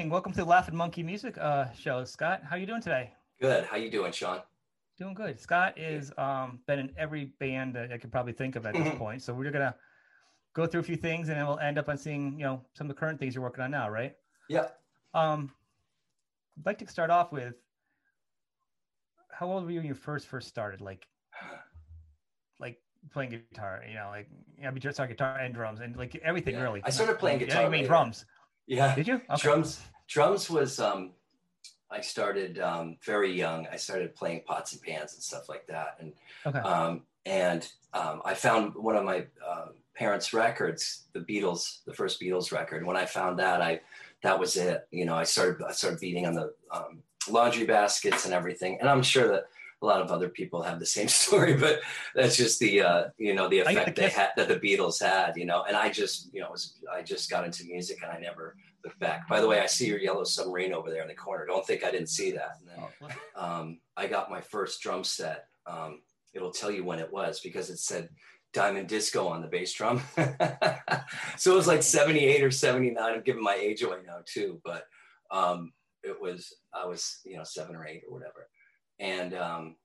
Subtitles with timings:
[0.00, 0.10] evening.
[0.10, 2.04] Welcome to the Laughing Monkey Music uh, Show.
[2.04, 3.12] Scott, how are you doing today?
[3.38, 3.64] Good.
[3.64, 4.40] How you doing, Sean?
[4.98, 5.38] Doing good.
[5.38, 8.94] Scott is um, been in every band that I could probably think of at this
[8.98, 9.20] point.
[9.20, 9.74] So we're gonna
[10.54, 12.88] go through a few things, and then we'll end up on seeing you know some
[12.88, 14.14] of the current things you're working on now, right?
[14.48, 14.68] Yeah.
[15.12, 15.52] Um,
[16.58, 17.56] I'd like to start off with
[19.30, 20.80] how old were you when you first first started?
[20.80, 21.06] Like,
[22.58, 22.78] like
[23.12, 24.28] playing guitar, you know, like
[24.66, 26.62] I mean, just sorry, guitar and drums and like everything Yeah.
[26.62, 26.80] really.
[26.84, 27.88] I started playing guitar you mean later.
[27.88, 28.24] drums?
[28.70, 28.94] Yeah.
[28.94, 29.14] Did you?
[29.16, 29.36] Okay.
[29.42, 29.80] Drums.
[30.08, 30.78] Drums was.
[30.78, 31.10] Um,
[31.90, 33.66] I started um, very young.
[33.70, 36.12] I started playing pots and pans and stuff like that, and
[36.46, 36.60] Okay.
[36.60, 42.20] um, and um, I found one of my uh, parents' records, the Beatles, the first
[42.20, 42.86] Beatles record.
[42.86, 43.80] When I found that, I
[44.22, 44.86] that was it.
[44.92, 48.88] You know, I started I started beating on the um, laundry baskets and everything, and
[48.88, 49.46] I'm sure that
[49.82, 51.80] a lot of other people have the same story, but
[52.14, 55.36] that's just the uh, you know the effect they had that the Beatles had.
[55.36, 58.18] You know, and I just you know was I just got into music and I
[58.18, 59.28] never looked back.
[59.28, 61.46] By the way, I see your yellow submarine over there in the corner.
[61.46, 62.58] Don't think I didn't see that.
[62.66, 65.46] Then, Oh, um, I got my first drum set.
[65.66, 66.00] Um,
[66.32, 68.08] it'll tell you when it was because it said
[68.52, 70.02] Diamond Disco on the bass drum.
[71.36, 73.02] so it was like 78 or 79.
[73.02, 74.84] I'm giving my age away now too, but
[75.30, 75.72] um,
[76.02, 78.48] it was, I was, you know, seven or eight or whatever.
[79.00, 79.76] And, um,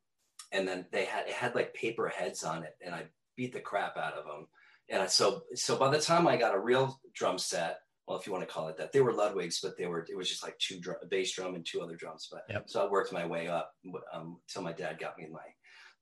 [0.52, 3.60] and then they had, it had like paper heads on it and I beat the
[3.60, 4.48] crap out of them.
[4.90, 8.34] And so, so by the time I got a real drum set, well, if you
[8.34, 10.58] want to call it that, they were Ludwigs, but they were, it was just like
[10.60, 12.28] two drum, a bass drum and two other drums.
[12.32, 12.66] But Yep.
[12.68, 13.72] so I worked my way up
[14.14, 15.40] um, until my dad got me my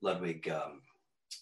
[0.02, 0.81] Ludwig um,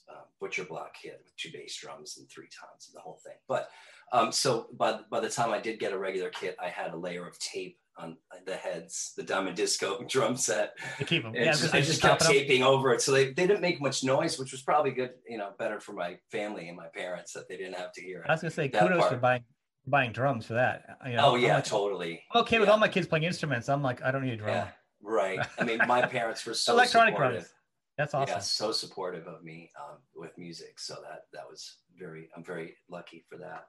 [0.08, 3.38] uh, butcher block kit with two bass drums and three toms and the whole thing.
[3.48, 3.70] But
[4.14, 6.98] um, so by, by the time I did get a regular kit, I had a
[6.98, 10.74] layer of tape on the heads, the Diamond Disco drum set.
[10.98, 11.36] To keep them.
[11.36, 13.02] And Yeah, just- I I just kept taping over it.
[13.02, 15.94] So they, they didn't make much noise, which was probably good, you know, better for
[15.94, 18.70] my family and my parents that they didn't have to hear I was gonna say
[18.70, 19.44] kudos for buying
[19.86, 20.98] buying drums for that.
[21.06, 22.24] You know, Oh, yeah, like- totally.
[22.34, 23.68] I'm okay with all my kids playing instruments.
[23.70, 24.50] I'm like, I don't need a drum.
[24.50, 24.68] Yeah,
[25.02, 25.40] right.
[25.60, 27.42] I mean, my parents were so Electronic supportive.
[27.42, 27.54] drums.
[27.98, 28.36] That's awesome.
[28.36, 30.80] Yeah, so supportive of me um, with music.
[30.80, 32.30] So that that was very.
[32.36, 33.66] I'm very lucky for that.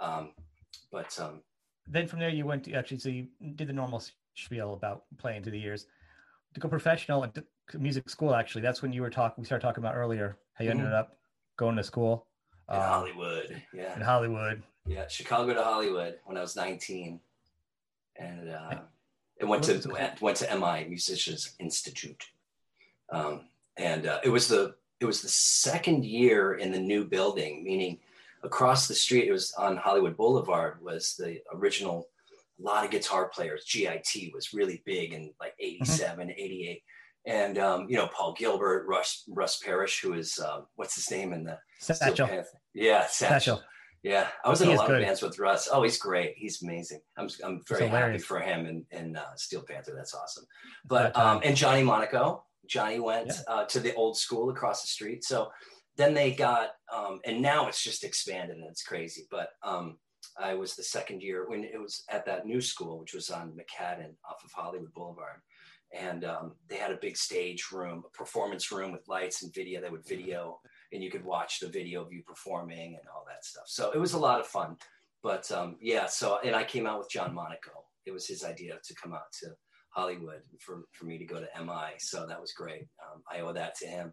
[0.00, 0.32] Um,
[0.92, 1.42] but um,
[1.86, 4.02] Then from there, you went to actually, so you did the normal
[4.34, 5.86] spiel about playing through the years.
[6.54, 7.42] To go professional and
[7.74, 9.42] music school, actually, that's when you were talking.
[9.42, 11.18] We started talking about earlier how you ended up
[11.56, 12.26] going to school
[12.68, 14.62] in um, Hollywood, yeah, in Hollywood.
[14.86, 17.20] yeah, Chicago to Hollywood when I was 19,
[18.16, 18.78] and uh,
[19.36, 22.24] it went to went to MI Musicians Institute,
[23.10, 23.42] um,
[23.76, 27.98] and uh, it was the it was the second year in the new building, meaning
[28.44, 32.06] across the street, it was on Hollywood Boulevard, was the original.
[32.60, 33.64] A lot of guitar players.
[33.68, 36.82] GIT was really big in like 87, 88.
[37.26, 41.32] And, um, you know, Paul Gilbert, Russ, Russ Parrish, who is, um, what's his name
[41.32, 42.28] in the Steel Satchel.
[42.28, 42.60] Panther?
[42.72, 43.56] Yeah, Satchel.
[43.56, 43.62] Satchel.
[44.04, 45.00] Yeah, I was in a lot good.
[45.00, 45.68] of bands with Russ.
[45.72, 46.34] Oh, he's great.
[46.36, 47.00] He's amazing.
[47.16, 49.94] I'm I'm very happy for him and and uh, Steel Panther.
[49.96, 50.44] That's awesome.
[50.86, 52.44] But um, and Johnny Monaco.
[52.66, 53.34] Johnny went Yeah.
[53.54, 55.24] uh, to the old school across the street.
[55.24, 55.50] So
[55.96, 59.26] then they got um, and now it's just expanded and it's crazy.
[59.30, 59.98] But um,
[60.38, 63.52] I was the second year when it was at that new school, which was on
[63.52, 65.40] McCadden off of Hollywood Boulevard.
[65.92, 69.80] And um, they had a big stage room, a performance room with lights and video.
[69.80, 70.60] They would video
[70.92, 73.64] and you could watch the video of you performing and all that stuff.
[73.66, 74.76] So it was a lot of fun.
[75.22, 77.84] But um, yeah, so and I came out with John Monaco.
[78.06, 79.54] It was his idea to come out to
[79.90, 81.94] Hollywood for, for me to go to MI.
[81.98, 82.86] So that was great.
[83.00, 84.12] Um, I owe that to him,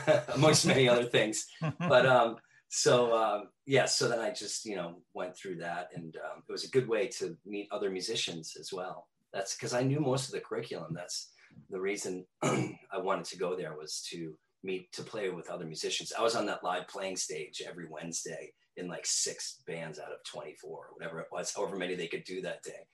[0.34, 1.46] amongst many other things.
[1.78, 2.36] But um,
[2.68, 6.52] so um, yeah, so then I just you know went through that, and um, it
[6.52, 9.08] was a good way to meet other musicians as well.
[9.32, 10.92] That's because I knew most of the curriculum.
[10.94, 11.32] That's
[11.70, 16.12] the reason I wanted to go there was to meet to play with other musicians.
[16.16, 20.24] I was on that live playing stage every Wednesday in like six bands out of
[20.30, 22.86] 24 or whatever it was, however many they could do that day.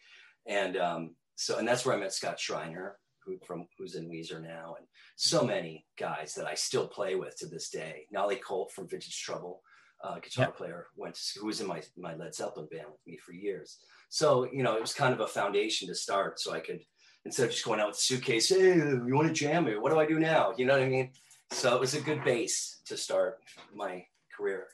[0.46, 2.96] And um, so, and that's where I met Scott Schreiner,
[3.28, 7.36] who from who's in Weezer now, and so many guys that I still play with
[7.38, 8.06] to this day.
[8.10, 9.62] Nalle Colt from Vintage Trouble,
[10.02, 10.56] uh, guitar Yep.
[10.56, 13.78] player, went to, who was in my my Led Zeppelin band with me for years.
[14.08, 16.80] So you know, it was kind of a foundation to start, so I could
[17.24, 19.80] instead of just going out with a suitcase, hey, you want to jam it?
[19.82, 20.54] What do I do now?
[20.56, 21.10] You know what I mean?
[21.50, 23.38] So it was a good base to start
[23.74, 24.04] my
[24.34, 24.68] career.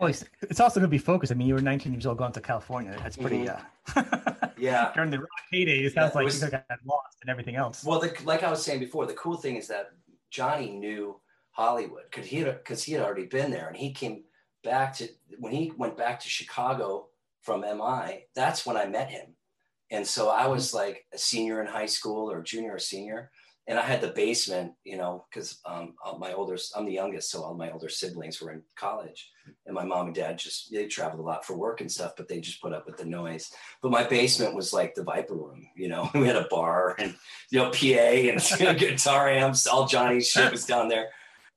[0.00, 1.32] Well, it's, it's also going to be focused.
[1.32, 2.94] I mean, you were 19 years old going to California.
[3.02, 3.48] That's pretty.
[3.48, 3.56] Uh,
[3.88, 4.28] Mm-hmm.
[4.58, 4.92] Yeah.
[4.94, 7.56] During the rock heyday, it sounds Yeah, it like was- you got lost and everything
[7.56, 7.84] else.
[7.84, 9.90] Well, the, like I was saying before, the cool thing is that
[10.30, 11.20] Johnny knew
[11.52, 14.24] Hollywood because he because he had already been there, and he came
[14.64, 15.08] back to
[15.38, 17.08] when he went back to Chicago
[17.42, 18.26] from MI.
[18.34, 19.36] That's when I met him,
[19.90, 20.78] and so I was mm-hmm.
[20.78, 23.30] like a senior in high school or junior or senior,
[23.66, 27.42] and I had the basement, you know, because um, my older, I'm the youngest, so
[27.42, 29.30] all my older siblings were in college,
[29.64, 32.28] and my mom and dad just they traveled a lot for work and stuff, but
[32.28, 33.50] they just put up with the noise.
[33.80, 36.10] But my basement was like the Viper room, you know.
[36.14, 37.14] We had a bar and
[37.50, 41.08] you know PA and guitar amps, all Johnny's shit was down there,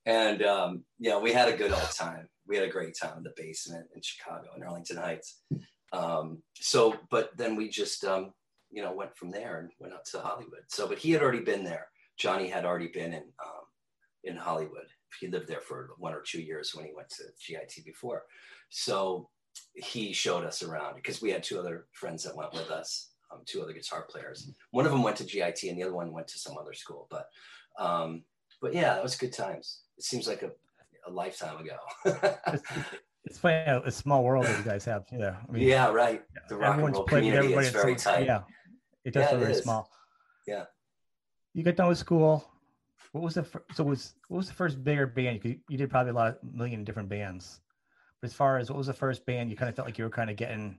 [0.05, 2.29] and um, yeah, we had a good old time.
[2.47, 5.41] We had a great time in the basement in Chicago in Arlington Heights.
[5.91, 8.31] Um, so, but then we just um,
[8.71, 10.63] you know went from there and went up to Hollywood.
[10.69, 11.87] So, but he had already been there
[12.17, 13.65] Johnny had already been in um,
[14.23, 14.87] in Hollywood.
[15.19, 18.23] He lived there for one or two years when he went to GIT before.
[18.69, 19.29] So
[19.73, 23.41] he showed us around because we had two other friends that went with us, um,
[23.45, 24.51] two other guitar players.
[24.71, 27.07] One of them went to GIT and the other one went to some other school.
[27.09, 27.27] But
[27.79, 28.23] um,
[28.61, 29.81] but yeah, that was good times.
[29.97, 30.51] It seems like a,
[31.07, 31.77] a lifetime ago.
[32.53, 32.63] it's,
[33.25, 35.05] it's funny, a small world that you guys have.
[35.11, 36.23] Yeah, I mean, yeah, right.
[36.49, 38.25] The rock and roll community is very tight.
[38.25, 38.41] Yeah,
[39.05, 39.61] it does yeah, feel very is.
[39.61, 39.89] small.
[40.47, 40.65] Yeah
[41.57, 42.47] you got done with school.
[43.13, 45.39] What was the fir- so was what was the first bigger band?
[45.43, 47.61] You, you did probably a lot, a million different bands.
[48.21, 50.03] But as far as what was the first band, you kind of felt like you
[50.03, 50.77] were kind of getting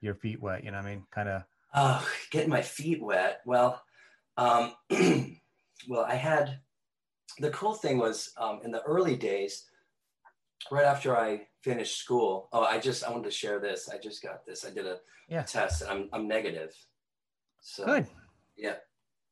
[0.00, 0.64] your feet wet.
[0.64, 1.04] You know what I mean?
[1.12, 1.44] Kind of.
[1.74, 3.40] Oh, getting my feet wet.
[3.46, 3.80] Well,
[4.36, 4.72] um,
[5.88, 6.58] well, I had
[7.38, 9.66] the cool thing was um, in the early days,
[10.72, 12.48] right after I finished school.
[12.52, 13.88] Oh, I just I wanted to share this.
[13.88, 14.64] I just got this.
[14.64, 14.98] I did a
[15.28, 15.42] yeah.
[15.42, 15.84] test.
[15.88, 16.74] I'm I'm negative.
[17.60, 18.08] So good.
[18.56, 18.74] Yeah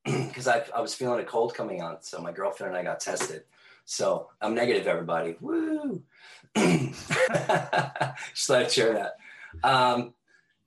[0.29, 1.99] because I, I was feeling a cold coming on.
[2.01, 3.45] So my girlfriend and I got tested.
[3.85, 5.37] So I'm negative, everybody.
[5.41, 6.03] Woo!
[6.57, 6.97] Just
[8.47, 9.17] thought I'd share that.
[9.67, 10.15] Um,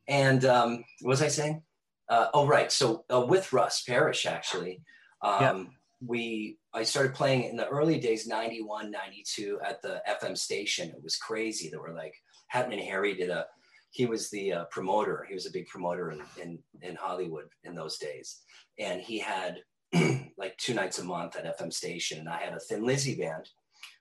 [0.08, 1.62] and um, what was I saying?
[2.10, 2.72] Uh, oh, right.
[2.72, 4.82] So uh, with Russ Parrish, actually,
[5.22, 5.64] um, yeah.
[6.06, 10.90] we I started playing in the early days, 91, 92 at the FM station.
[10.90, 11.70] It was crazy.
[11.70, 12.16] There were like
[12.48, 13.46] Hatton and Harry did a
[13.92, 15.26] he was the uh, promoter.
[15.28, 18.42] He was a big promoter in, in, in Hollywood in those days.
[18.80, 19.60] And he had
[20.38, 22.20] like two nights a month at FM station.
[22.20, 23.50] And I had a Thin Lizzy band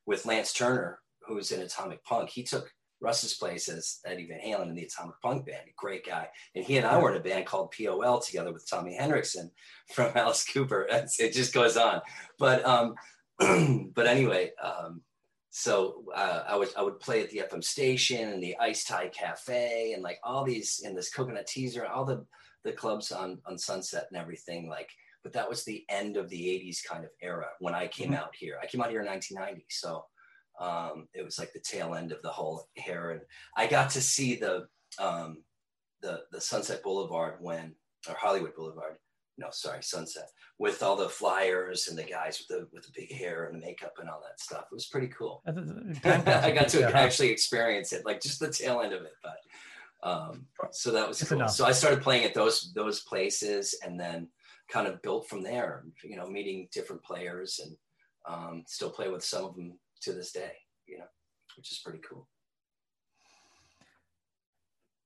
[0.06, 2.30] with Lance Turner, who's in Atomic Punk.
[2.30, 2.70] He took
[3.00, 6.28] Russ's place as Eddie Van Halen in the Atomic Punk band, great guy.
[6.54, 9.50] And he and I were in a band called POL together with Tommy Henriksen
[9.92, 10.86] from Alice Cooper.
[10.88, 12.00] it just goes on.
[12.38, 12.94] But um,
[13.94, 15.02] but anyway, um,
[15.50, 19.08] so uh, I would I would play at the FM station and the Ice Tie
[19.08, 22.24] Cafe and like all these in this Coconut Teaszer, all the
[22.64, 24.68] the clubs on on Sunset and everything.
[24.68, 24.88] Like,
[25.24, 28.22] but that was the end of the '80s kind of era when I came mm-hmm.
[28.22, 28.58] out here.
[28.62, 30.04] I came out here in 1990, so
[30.60, 33.14] um, it was like the tail end of the whole era.
[33.14, 33.22] And
[33.56, 34.66] I got to see the
[35.00, 35.42] um,
[36.00, 37.74] the the Sunset Boulevard when
[38.08, 38.98] or Hollywood Boulevard
[39.40, 40.28] no, sorry, Sunset,
[40.58, 43.66] with all the flyers and the guys with the with the big hair and the
[43.66, 44.66] makeup and all that stuff.
[44.70, 45.42] It was pretty cool.
[45.46, 49.14] I got to actually experience it, like just the tail end of it.
[49.22, 51.48] But um, so that was cool.
[51.48, 54.28] So I started playing at those those places, and then
[54.68, 55.84] kind of built from there.
[56.04, 57.76] You know, meeting different players, and
[58.28, 60.52] um, still play with some of them to this day.
[60.86, 61.08] You know,
[61.56, 62.28] which is pretty cool.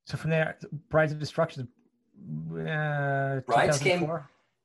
[0.07, 0.59] So from there,
[0.91, 1.69] Brides of Destruction
[2.53, 4.11] uh, Brides came.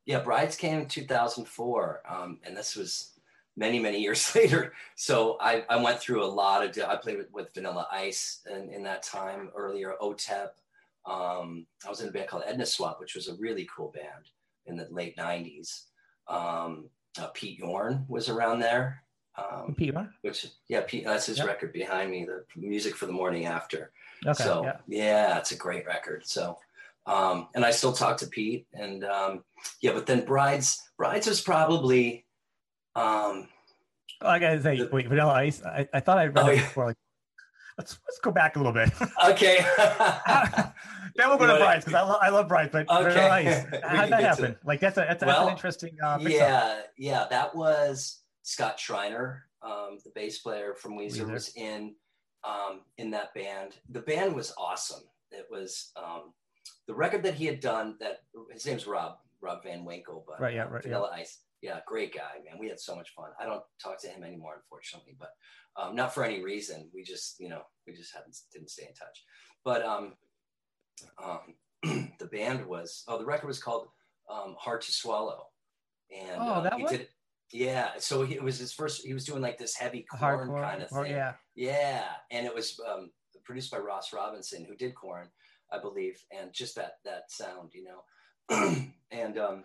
[0.05, 3.11] Yeah, Brides came in 2004, um, and this was
[3.55, 4.73] many many years later.
[4.95, 6.83] So I, I went through a lot of.
[6.83, 9.95] I played with, with Vanilla Ice in, in that time earlier.
[10.01, 10.49] OTEP.
[11.05, 14.29] Um, I was in a band called Edna Swap, which was a really cool band
[14.65, 15.85] in the late 90s.
[16.27, 16.89] Um,
[17.19, 19.03] uh, Pete Yorn was around there.
[19.35, 20.13] Um, Pete Yorn?
[20.21, 21.47] Which, yeah, Pete, that's his yep.
[21.47, 23.91] record behind me, the music for the morning after.
[24.25, 24.77] Okay, so, yeah.
[24.87, 26.27] yeah, it's a great record.
[26.27, 26.59] So,
[27.05, 28.67] um, and I still talk to Pete.
[28.73, 29.43] And um,
[29.81, 32.25] yeah, but then Brides, Brides was probably.
[32.95, 33.47] Um,
[34.21, 35.63] oh, I gotta say, the, wait, Vanilla Ice.
[35.63, 36.85] I, I thought I read oh, it before.
[36.87, 36.97] Like,
[37.77, 38.91] let's let's go back a little bit.
[39.25, 39.57] Okay.
[41.15, 43.03] then we'll go to Brides because I, lo- I love Brides, but okay.
[43.03, 43.65] Vanilla Ice.
[43.83, 44.53] How did that happen?
[44.53, 44.59] To...
[44.65, 45.97] Like that's a that's, well, that's an interesting.
[46.03, 51.31] Uh, yeah, yeah, that was Scott Schreiner, um, the bass player from Weezer, Weezer.
[51.31, 51.95] was in
[52.43, 53.75] um, in that band.
[53.89, 55.03] The band was awesome.
[55.31, 56.33] It was um,
[56.89, 60.55] the record that he had done that his name's Rob Rob Van Winkle, but right,
[60.55, 61.21] yeah, right, Vanilla yeah.
[61.21, 61.37] Ice.
[61.61, 62.59] Yeah, great guy, man.
[62.59, 63.29] We had so much fun.
[63.39, 65.29] I don't talk to him anymore, unfortunately, but
[65.79, 66.89] um, not for any reason.
[66.91, 69.23] We just, you know, we just hadn't didn't stay in touch.
[69.63, 70.13] But um,
[71.23, 73.89] um, the band was oh, the record was called
[74.27, 75.45] um, Hard to Swallow,
[76.11, 76.91] and oh, that he one?
[76.91, 77.07] did.
[77.51, 79.05] Yeah, so he, it was his first.
[79.05, 80.97] He was doing like this heavy Korn kind of thing.
[80.97, 83.11] Oh, yeah, yeah, and it was um,
[83.43, 85.29] produced by Ross Robinson, who did Korn,
[85.71, 88.03] I believe, and just that that sound, you know.
[89.11, 89.63] and um,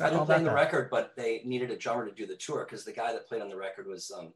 [0.00, 2.66] I didn't play on the record, but they needed a drummer to do the tour
[2.68, 4.32] because the guy that played on the record was um,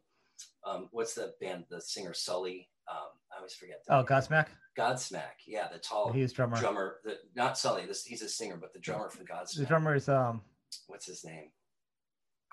[0.66, 1.64] um, what's the band?
[1.70, 2.68] The singer Sully.
[2.90, 3.82] Um, I always forget.
[3.88, 4.06] Oh, name.
[4.06, 4.46] Godsmack.
[4.78, 6.12] Godsmack, yeah, the tall.
[6.12, 6.56] He's drummer.
[6.56, 7.86] Drummer, the, not Sully.
[7.86, 9.56] This he's a singer, but the drummer for Godsmack.
[9.56, 10.42] The drummer is um.
[10.88, 11.50] What's his name?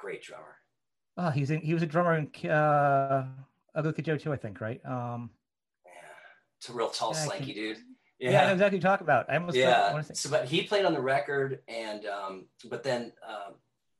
[0.02, 0.56] great drummer.
[1.18, 3.28] Oh, he's in, he was a drummer in uh,
[3.76, 4.82] Ugly Kid Joe too, I think, right?
[4.86, 5.30] Um,
[5.86, 5.92] Yeah,
[6.58, 7.78] it's a real tall, Yeah, slanky can- dude.
[8.22, 9.26] Yeah, I know exactly what you talk about.
[9.30, 9.92] I almost yeah.
[9.94, 13.56] want to say, So, but he played on the record, and um, but then um,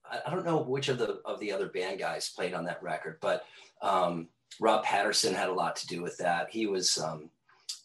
[0.06, 2.82] I, I don't know which of the of the other band guys played on that
[2.84, 3.46] record, but
[3.82, 4.28] um,
[4.60, 6.52] Rob Patterson had a lot to do with that.
[6.52, 7.32] He was um,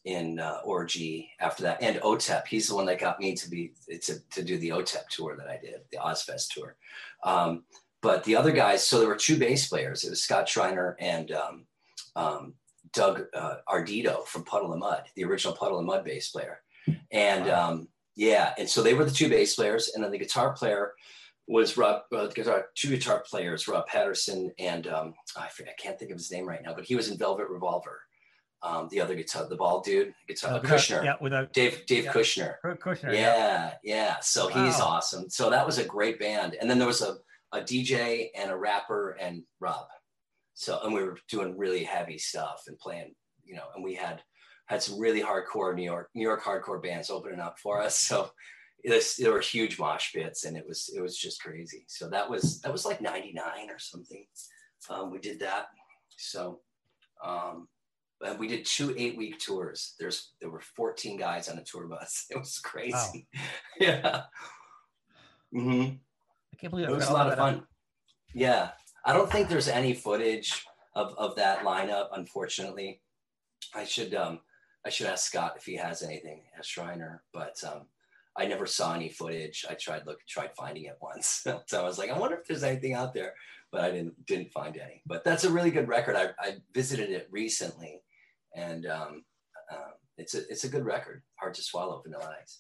[0.04, 2.46] in uh, Orgy after that, and OTEP.
[2.46, 5.48] He's the one that got me to be to, to do the OTEP tour that
[5.48, 6.76] I did, the Ozzfest tour.
[7.24, 7.64] Um,
[8.02, 10.04] but the other guys, so there were two bass players.
[10.04, 11.66] It was Scott Schreiner and um,
[12.14, 12.54] um,
[12.96, 16.62] Doug uh, Ardito from Puddle of Mudd, the original Puddle of Mudd bass player.
[17.12, 17.68] And Wow.
[17.70, 20.94] um, yeah, and so they were the two bass players, and then the guitar player
[21.46, 22.02] was Rob.
[22.10, 26.16] Uh, guitar, two guitar players, Rob Patterson and um, I, forget, I can't think of
[26.16, 28.00] his name right now, but he was in Velvet Revolver.
[28.62, 32.12] Um, the other guitar, the bald dude, guitar, uh, Kushner, Yeah, without Dave Dave Yeah.
[32.12, 32.54] Kushner.
[32.64, 33.12] Kushner.
[33.12, 34.16] Yeah, yeah.
[34.22, 35.28] So he's awesome.
[35.28, 36.56] So that was a great band.
[36.58, 37.18] And then there was a,
[37.52, 39.86] a DJ and a rapper and Rob.
[40.56, 44.22] So and we were doing really heavy stuff and playing, you know, and we had
[44.68, 47.98] had some really hardcore New York New York hardcore bands opening up for us.
[47.98, 48.30] So
[48.82, 51.84] this, there were huge mosh pits and it was it was just crazy.
[51.88, 54.24] So that was that was like 99 or something.
[54.88, 55.66] Um, we did that.
[56.16, 56.60] So
[57.22, 57.68] um
[58.24, 59.94] and we did two eight week tours.
[60.00, 62.24] There's there were 14 guys on a tour bus.
[62.30, 63.28] It was crazy.
[63.78, 64.22] yeah.
[65.54, 65.96] Mm-hmm.
[66.52, 67.66] I can't believe It was a lot of fun.
[68.32, 68.70] Yeah.
[69.06, 73.00] I don't think there's any footage of, of that lineup, unfortunately.
[73.74, 74.40] I should um
[74.84, 77.86] I should ask Scott if he has anything at Schreiner, but um
[78.36, 79.64] I never saw any footage.
[79.70, 81.46] I tried look tried finding it once.
[81.66, 83.34] so I was like, I wonder if there's anything out there,
[83.70, 85.02] but I didn't didn't find any.
[85.06, 86.16] But that's a really good record.
[86.16, 88.02] I, I visited it recently
[88.56, 89.24] and um,
[89.70, 91.22] um it's a it's a good record.
[91.36, 92.58] Hard to swallow, Vanilla Ice.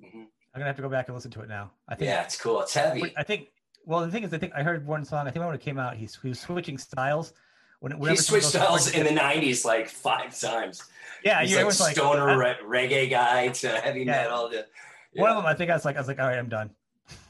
[0.00, 0.22] hmm
[0.54, 1.72] I'm gonna have to go back and listen to it now.
[1.86, 2.08] I think.
[2.08, 2.62] Yeah, it's cool.
[2.62, 3.12] It's heavy.
[3.14, 3.48] I think.
[3.86, 5.26] Well, the thing is, I think I heard one song.
[5.26, 7.32] I think when it came out, he's he was switching styles.
[7.80, 10.82] When He switched styles in the '90s like five times.
[11.24, 14.22] Yeah, He's like was like stoner re- reggae guy to heavy Yeah.
[14.24, 14.50] metal.
[14.50, 14.66] To,
[15.12, 15.22] yeah.
[15.22, 15.46] one of them.
[15.46, 16.70] I think I was like, I was like, all right, I'm done.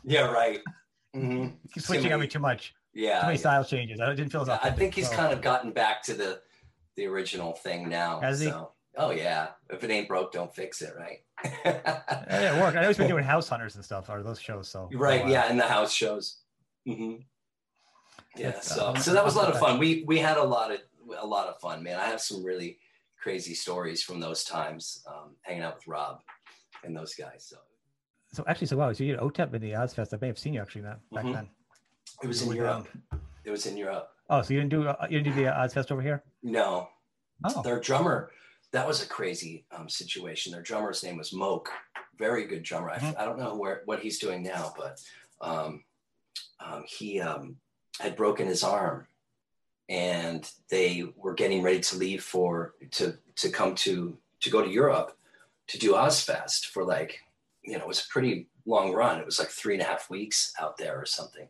[0.02, 0.60] Yeah, right.
[1.14, 2.74] hmm He's switching on me too much.
[2.94, 3.40] Yeah, Too many yeah.
[3.40, 4.00] style changes.
[4.00, 6.40] I didn't feel as I think he's so- kind of gotten back to the
[6.96, 8.20] the original thing now.
[8.20, 8.50] Has he?
[8.96, 11.18] Oh yeah, if it ain't broke, don't fix it, right?
[11.66, 12.76] Yeah, it worked.
[12.76, 14.68] I know he's been doing house hunters and stuff, or those shows.
[14.68, 16.38] So right, so, uh, yeah, in the house shows.
[16.86, 17.16] Hmm
[18.36, 19.78] Yeah, so uh, so that was a lot of fun.
[19.78, 20.78] We we had a lot of
[21.18, 21.98] a lot of fun, man.
[21.98, 22.78] I have some really
[23.20, 26.20] crazy stories from those times um, hanging out with Rob
[26.84, 27.46] and those guys.
[27.50, 27.56] So
[28.32, 30.12] So actually, so wow, so you did OTEP in the Ozzfest.
[30.14, 31.32] I may have seen you actually that back Mhm.
[31.34, 31.48] then.
[32.22, 32.88] it was You in were Europe.
[33.10, 33.22] down.
[33.44, 34.08] It was in Europe.
[34.30, 36.22] Oh, so you didn't do uh, you didn't do the uh, Ozzfest over here?
[36.42, 36.88] No,
[37.44, 38.30] Oh, their drummer
[38.72, 41.70] that was a crazy um, situation their drummer's name was moke
[42.18, 43.14] very good drummer I, Mhm.
[43.20, 45.00] I don't know where what he's doing now but
[45.40, 45.84] um,
[46.64, 47.56] um, he um,
[48.00, 49.06] had broken his arm
[49.88, 54.68] and they were getting ready to leave for to to come to to go to
[54.68, 55.16] europe
[55.68, 57.20] to do ozzfest for like
[57.62, 59.20] you know it was a pretty long run.
[59.20, 61.48] It was like three and a half weeks out there or something.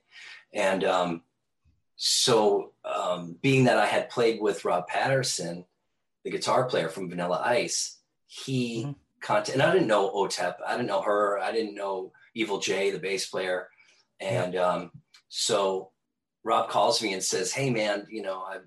[0.52, 1.22] And um,
[1.96, 5.64] so um, being that i had played with rob patterson
[6.26, 10.88] the guitar player from Vanilla Ice, he contact and I didn't know OTEP, I didn't
[10.88, 13.68] know her, I didn't know Evil J, the bass player,
[14.20, 14.90] and um,
[15.28, 15.90] so
[16.44, 18.58] Rob calls me and says, "Hey man, you know I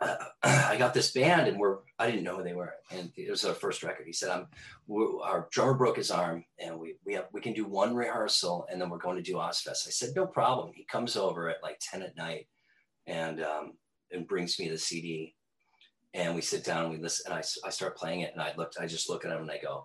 [0.00, 3.30] uh, I got this band and we're I didn't know who they were, and it
[3.30, 4.06] was our first record.
[4.06, 4.46] He said, "I'm
[5.22, 8.80] our drummer broke his arm and we we have we can do one rehearsal and
[8.80, 11.78] then we're going to do Ozzfest." I said, "No problem." He comes over at like
[11.80, 12.48] ten at night
[13.06, 13.72] and um,
[14.12, 15.34] and brings me the CD
[16.14, 18.52] and we sit down and we listen and I, I start playing it and I
[18.56, 19.84] looked I just look at him and I go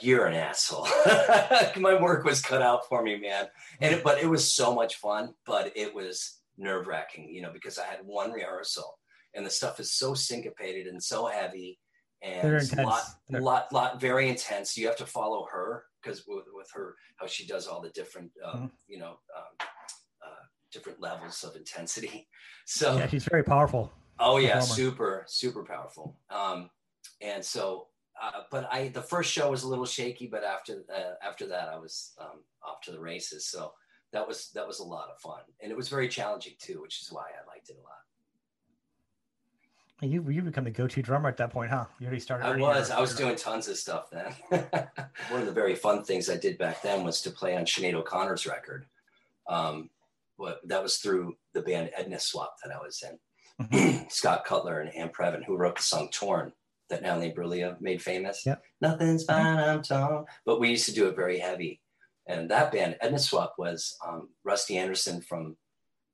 [0.00, 0.86] you're an asshole
[1.76, 3.46] my work was cut out for me man
[3.80, 7.50] and it, but it was so much fun but it was nerve wracking you know
[7.52, 8.98] because I had one rehearsal
[9.34, 11.78] and the stuff is so syncopated and so heavy
[12.22, 12.86] and They're it's intense.
[12.88, 13.04] lot
[13.42, 17.46] lot lot very intense you have to follow her because with, with her how she
[17.46, 18.70] does all the different um, Mhm.
[18.88, 22.28] you know um, uh, different levels of intensity
[22.66, 23.92] so yeah, she's very powerful.
[24.18, 24.74] Oh yeah, performer.
[24.74, 26.16] super, super powerful.
[26.30, 26.70] Um,
[27.20, 27.88] and so,
[28.22, 31.68] uh, but I the first show was a little shaky, but after uh, after that,
[31.68, 33.46] I was um, off to the races.
[33.46, 33.72] So
[34.12, 37.00] that was that was a lot of fun, and it was very challenging too, which
[37.02, 38.00] is why I liked it a lot.
[40.02, 41.86] You you become the go-to drummer at that point, huh?
[41.98, 42.46] You already started.
[42.46, 44.34] I was I was doing tons of stuff then.
[45.30, 47.94] One of the very fun things I did back then was to play on Sinead
[47.94, 48.86] O'Connor's record.
[49.48, 49.88] Um,
[50.38, 53.18] but that was through the band Edna Swap that I was in.
[53.66, 54.10] Mhm.
[54.12, 56.52] Scott Cutler and Anne Preven, who wrote the song Torn
[56.88, 58.44] that Natalie Imbruglia made famous.
[58.46, 58.62] Yep.
[58.80, 60.24] Nothing's fine, I'm torn.
[60.44, 61.80] But we used to do it very heavy.
[62.26, 65.56] And that band, Edna Swap, was um, Rusty Anderson from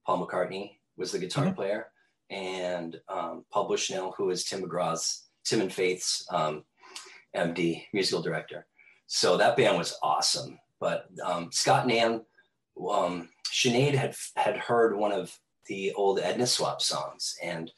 [0.06, 1.56] Paul McCartney was the guitar Mhm.
[1.56, 1.86] player,
[2.28, 6.64] and um, Paul Bushnell, who is Tim McGraw's, Tim and Faith's um,
[7.34, 8.66] MD, musical director.
[9.06, 10.58] So that band was awesome.
[10.80, 12.20] But um, Scott and Anne,
[12.90, 17.70] um, Sinead had had heard one of the old Edna Swap songs, and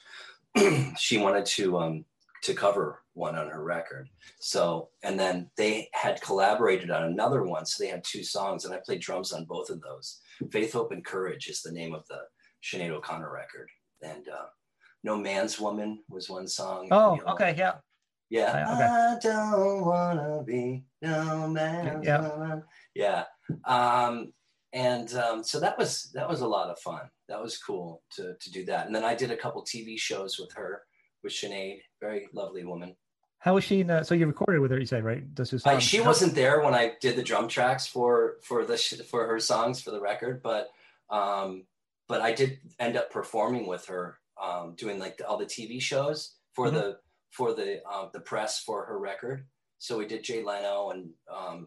[0.99, 2.05] she wanted to um,
[2.45, 4.09] to cover one on her record.
[4.39, 7.65] So, and then they had collaborated on another one.
[7.67, 10.21] So they had two songs, and I played drums on both of those.
[10.53, 12.19] Faith, Hope, and Courage is the name of the
[12.63, 13.69] Sinead O'Connor record.
[14.03, 14.47] And uh,
[15.03, 16.89] No Man's Woman was one song.
[16.91, 17.77] Oh, okay, yeah.
[18.31, 18.67] Yeah.
[18.75, 18.85] Okay.
[18.85, 22.29] I don't wanna be no man's Yeah.
[22.29, 22.63] woman.
[22.95, 23.25] Yeah.
[23.67, 24.33] Um,
[24.73, 27.03] and um, so that was that was a lot of fun.
[27.29, 28.87] That was cool to to do that.
[28.87, 30.83] And then I did a couple TV shows with her,
[31.23, 32.95] with Sinead, very lovely woman.
[33.39, 33.81] How was she?
[33.81, 35.23] In, uh, so you recorded with her, you said, right?
[35.35, 39.03] Does I, she wasn't there when I did the drum tracks for for the sh-
[39.11, 40.71] for her songs for the record, but
[41.11, 41.65] um,
[42.09, 45.81] but I did end up performing with her, um, doing like the, all the TV
[45.81, 46.73] shows for Mhm.
[46.75, 46.99] the
[47.31, 49.47] for the uh, the press for her record.
[49.79, 51.67] So we did Jay Leno and um,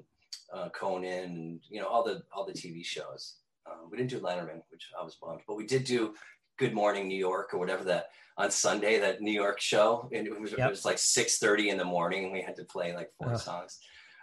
[0.51, 3.35] uh, Conan and you know all the all the TV shows.
[3.67, 6.15] Uh, we didn't do Letterman, which I was bummed, but we did do
[6.57, 10.39] Good Morning New York or whatever that on Sunday that New York show, and it
[10.39, 10.59] was, Yep.
[10.59, 13.37] it was like six thirty in the morning, and we had to play like four
[13.37, 13.79] songs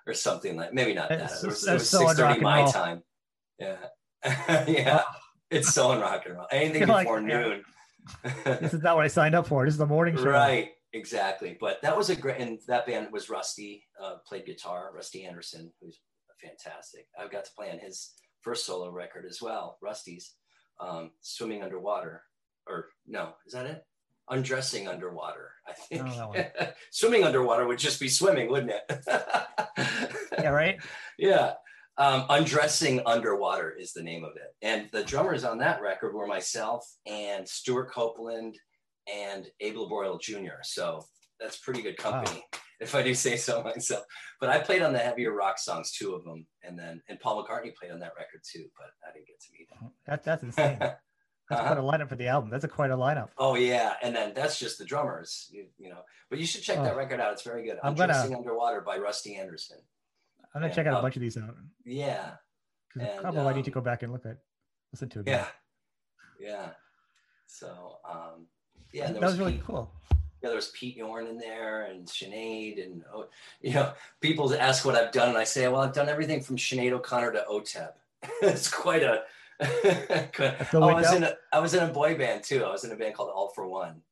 [0.06, 1.30] or something like maybe not that.
[1.42, 2.72] It was, it was so six thirty my roll.
[2.72, 3.02] time.
[3.58, 3.76] Yeah,
[4.68, 5.02] yeah,
[5.50, 6.46] it's so on rock and roll.
[6.50, 7.26] Anything You're like, before yeah.
[7.40, 7.64] noon.
[8.44, 9.64] This is not what I signed up for.
[9.64, 10.24] This is the morning show.
[10.24, 11.56] Right, exactly.
[11.60, 15.72] But that was a great, and that band was Rusty, uh, played guitar, Rusty Anderson,
[15.80, 16.00] who's
[16.42, 17.06] fantastic.
[17.18, 18.12] I've got to play on his
[18.42, 20.34] first solo record as well, Rusty's,
[20.80, 22.22] um, Swimming Underwater.
[22.66, 23.84] Or no, is that it?
[24.30, 26.02] Undressing Underwater, I think.
[26.06, 26.34] Oh,
[26.90, 29.04] swimming underwater would just be swimming, wouldn't it?
[30.38, 30.78] Yeah, right.
[31.18, 31.52] yeah.
[31.96, 34.54] Um, Undressing Underwater is the name of it.
[34.62, 38.58] And the drummers on that record were myself and Stewart Copeland
[39.12, 40.60] and Abe Laboriel Jr.
[40.62, 41.04] So
[41.40, 42.44] that's pretty good company,
[42.80, 44.04] if I do say so myself.
[44.40, 46.46] But I played on the heavier rock songs, two of them.
[46.62, 49.48] And then, and Paul McCartney played on that record too, but I didn't get to
[49.52, 49.90] meet him.
[50.06, 50.78] That, that's insane.
[51.50, 51.74] That's Uh-huh.
[51.74, 52.48] quite a lineup for the album.
[52.48, 53.28] That's a quite a lineup.
[53.36, 56.00] Oh yeah, and then that's just the drummers, you, you know.
[56.30, 56.96] But you should check that Oh.
[56.96, 57.32] record out.
[57.34, 57.76] It's very good.
[57.84, 59.76] I'm gonna- Undressing Underwater by Rusty Anderson.
[60.54, 61.54] I'm gonna Yeah, check out a um, bunch of these out.
[61.84, 62.36] Yeah,
[62.98, 64.38] and, couple I need to um, go back and look at,
[64.94, 65.44] listen to again.
[66.40, 66.70] yeah, yeah.
[67.46, 68.46] So um,
[68.94, 69.92] yeah, that was, was, really Pete, cool.
[70.44, 73.28] Yeah, there was Pete Yorn in there and Sinead and oh,
[73.62, 76.56] you know, people ask what I've done, and I say, well, I've done everything from
[76.56, 77.92] Sinead O'Connor to OTEP.
[78.42, 79.22] it's quite a.
[80.74, 82.62] oh, I was in a I was in a boy band too.
[82.62, 84.02] I was in a band called All for One.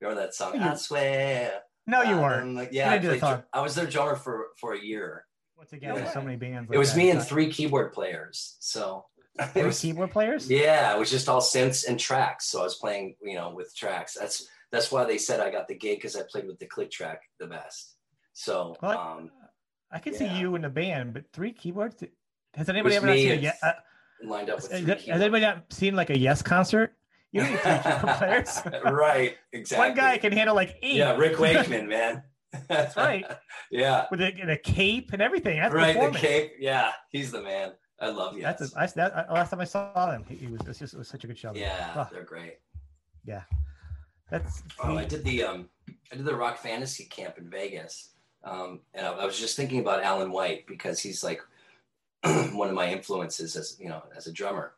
[0.00, 0.58] Remember that song?
[0.58, 1.60] I swear.
[1.86, 2.54] No, you Um, weren't.
[2.54, 5.26] like, yeah, I, played dr- I was their drummer for for a year.
[5.58, 6.70] Once again, there's so many bands.
[6.72, 8.56] It was like me and three keyboard players.
[8.60, 9.04] So
[9.54, 10.48] it was, keyboard players.
[10.50, 12.46] yeah, it was just all synths and tracks.
[12.46, 14.14] So I was playing, you know, with tracks.
[14.18, 16.90] That's that's why they said I got the gig because I played with the click
[16.90, 17.94] track the best.
[18.32, 18.96] So What?
[18.96, 19.30] um,
[19.92, 20.18] I can Yeah.
[20.20, 22.02] see you in the band, but three keyboards.
[22.54, 23.62] Has anybody ever not seen a yes?
[23.62, 23.72] Uh,
[24.24, 26.94] lined up with has, three has anybody not seen like a Yes concert?
[27.32, 28.62] You need three keyboard players.
[28.84, 29.88] right, exactly.
[29.88, 30.96] One guy can handle like eight.
[30.96, 32.22] Yeah, Rick Wakeman, man.
[32.68, 33.24] That's right.
[33.70, 35.58] yeah, With a, a cape and everything.
[35.58, 36.12] That's right.
[36.12, 36.52] The cape.
[36.58, 37.72] Yeah, he's the man.
[38.00, 38.42] I love you.
[38.42, 40.92] That's a, I, that, uh, last time I saw him, he, he was it's just
[40.94, 41.52] it was such a good show.
[41.54, 42.58] yeah, Oh, they're great.
[44.32, 45.68] That's Oh, I did the um,
[46.10, 48.10] I did the Rock Fantasy Camp in Vegas,
[48.42, 51.40] um, and I, I was just thinking about Alan White because he's like
[52.24, 54.72] one of my influences as you know as a drummer,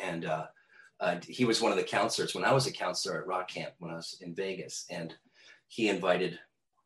[0.00, 0.46] and uh,
[1.00, 3.72] uh, he was one of the counselors when I was a counselor at Rock Camp
[3.80, 5.14] when I was in Vegas, and
[5.66, 6.38] he invited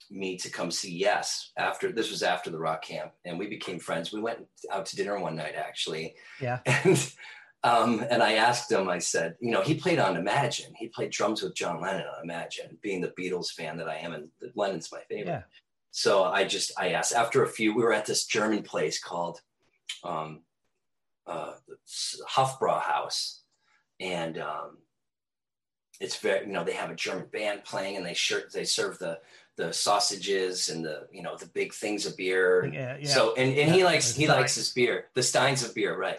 [0.08, 3.78] me to come see Yes after this was after the Rock Camp, and we became
[3.78, 4.12] friends.
[4.12, 6.60] We went out to dinner one night actually, yeah.
[6.66, 7.12] and
[7.62, 10.72] um, and I asked him, I said, you know, he played on Imagine.
[10.76, 14.12] He played drums with John Lennon on Imagine, being the Beatles fan that I am,
[14.12, 15.32] and Lennon's my favorite.
[15.32, 15.42] Yeah.
[15.90, 19.40] So I just, I asked, after a few, we were at this German place called
[20.04, 20.42] um,
[21.26, 21.54] uh,
[22.28, 23.42] Hofbrau House.
[23.98, 24.76] And um,
[25.98, 28.98] it's very, you know, they have a German band playing and they, shir- they serve
[28.98, 29.18] the,
[29.56, 32.70] the sausages and the, you know, the big things of beer.
[32.70, 33.08] Yeah, yeah.
[33.08, 36.18] So and, and he likes he likes his beer, the Steins of beer, right?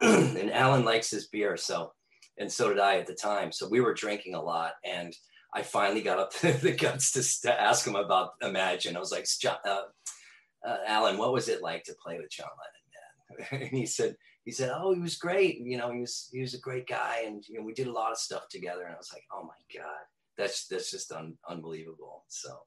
[0.00, 1.92] and Alan likes his beer, so
[2.38, 3.50] and so did I at the time.
[3.52, 5.14] So we were drinking a lot, and
[5.54, 8.96] I finally got up to the guts to, to ask him about Imagine.
[8.96, 9.82] I was like, uh,
[10.66, 12.48] uh, Alan, what was it like to play with John
[13.50, 13.68] Lennon, man?
[13.70, 15.58] and he said, he said, oh, he was great.
[15.58, 17.92] You know, he was he was a great guy, and you know, we did a
[17.92, 18.84] lot of stuff together.
[18.84, 20.06] And I was like, oh my god,
[20.36, 22.24] that's that's just un- unbelievable.
[22.28, 22.60] So,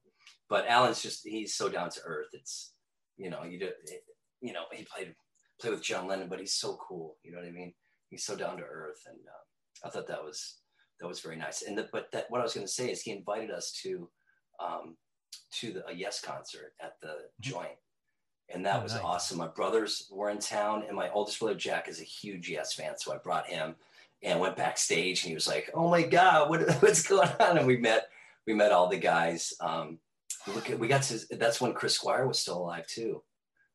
[0.48, 2.28] but Alan's just he's so down to earth.
[2.32, 2.74] It's
[3.16, 4.04] you know, you do, it,
[4.40, 5.14] you know, he played
[5.62, 7.16] play with John Lennon, but he's so cool.
[7.22, 7.72] You know what I mean?
[8.10, 10.58] He's so down to earth, and uh, I thought that was
[11.00, 11.62] that was very nice.
[11.62, 14.08] And the, but that what I was going to say is he invited us to
[14.62, 14.96] um,
[15.60, 17.40] to the, a Yes concert at the mm-hmm.
[17.40, 17.78] Joint,
[18.52, 19.02] and that oh, was nice.
[19.02, 19.38] awesome.
[19.38, 22.94] My brothers were in town, and my oldest brother Jack is a huge Yes fan,
[22.98, 23.76] so I brought him
[24.22, 27.66] and went backstage, and he was like, "Oh my God, what, what's going on?" And
[27.66, 28.08] we met
[28.46, 29.54] we met all the guys.
[29.60, 29.98] Um,
[30.54, 33.22] look at we got to that's when Chris Squire was still alive too.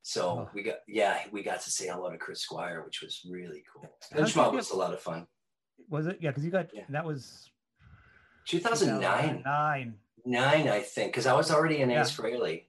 [0.07, 0.49] So oh.
[0.53, 3.89] we got yeah, we got to say hello to Chris Squire, which was really cool.
[4.37, 5.27] Mob was a lot of fun.
[5.89, 6.19] Was it?
[6.21, 6.83] Yeah, because you got yeah.
[6.87, 7.49] that was
[8.47, 9.43] 2009.
[9.43, 9.95] Nine.
[10.23, 11.99] Nine, I think, because I was already in yeah.
[11.99, 12.67] Ace Frehley.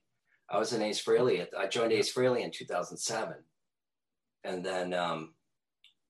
[0.51, 1.47] I was in Ace Frehley.
[1.57, 3.35] I joined Ace Frehley in 2007,
[4.43, 5.35] and then um,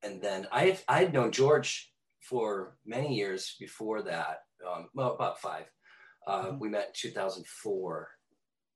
[0.03, 4.45] and then I I had known George for many years before that.
[4.67, 5.67] Um, well, about five.
[6.27, 6.59] Uh, mm-hmm.
[6.59, 8.09] We met in 2004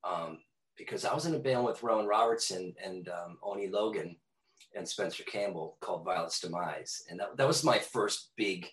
[0.05, 0.38] um,
[0.77, 4.17] because I was in a band with Rowan Robertson and um, Oni Logan
[4.75, 8.69] and Spencer Campbell called Violet's Demise, and that, that was my first big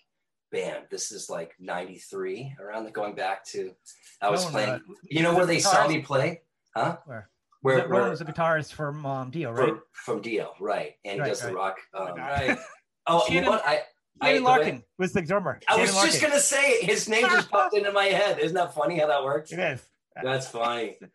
[0.50, 0.84] band.
[0.90, 3.72] This is like 93 around the going back to
[4.20, 4.70] I was playing.
[4.70, 6.42] Uh, you know where they saw me play?
[6.74, 6.98] Huh?
[7.04, 7.28] Where?
[7.62, 9.68] Where, where was a guitarist from um, Dio, right?
[9.68, 10.94] From, from Dio, right?
[11.04, 11.50] And right, he does right.
[11.50, 11.76] the rock.
[11.92, 12.58] Um, right.
[13.06, 13.66] Oh, you know what?
[13.66, 13.82] I
[14.20, 15.60] Danny Larkin was the drummer.
[15.68, 16.10] I was Larkin.
[16.10, 16.82] just gonna say.
[16.82, 18.38] His name just popped into my head.
[18.38, 19.52] Isn't that funny how that works?
[19.52, 19.82] It is.
[20.22, 20.98] That's funny.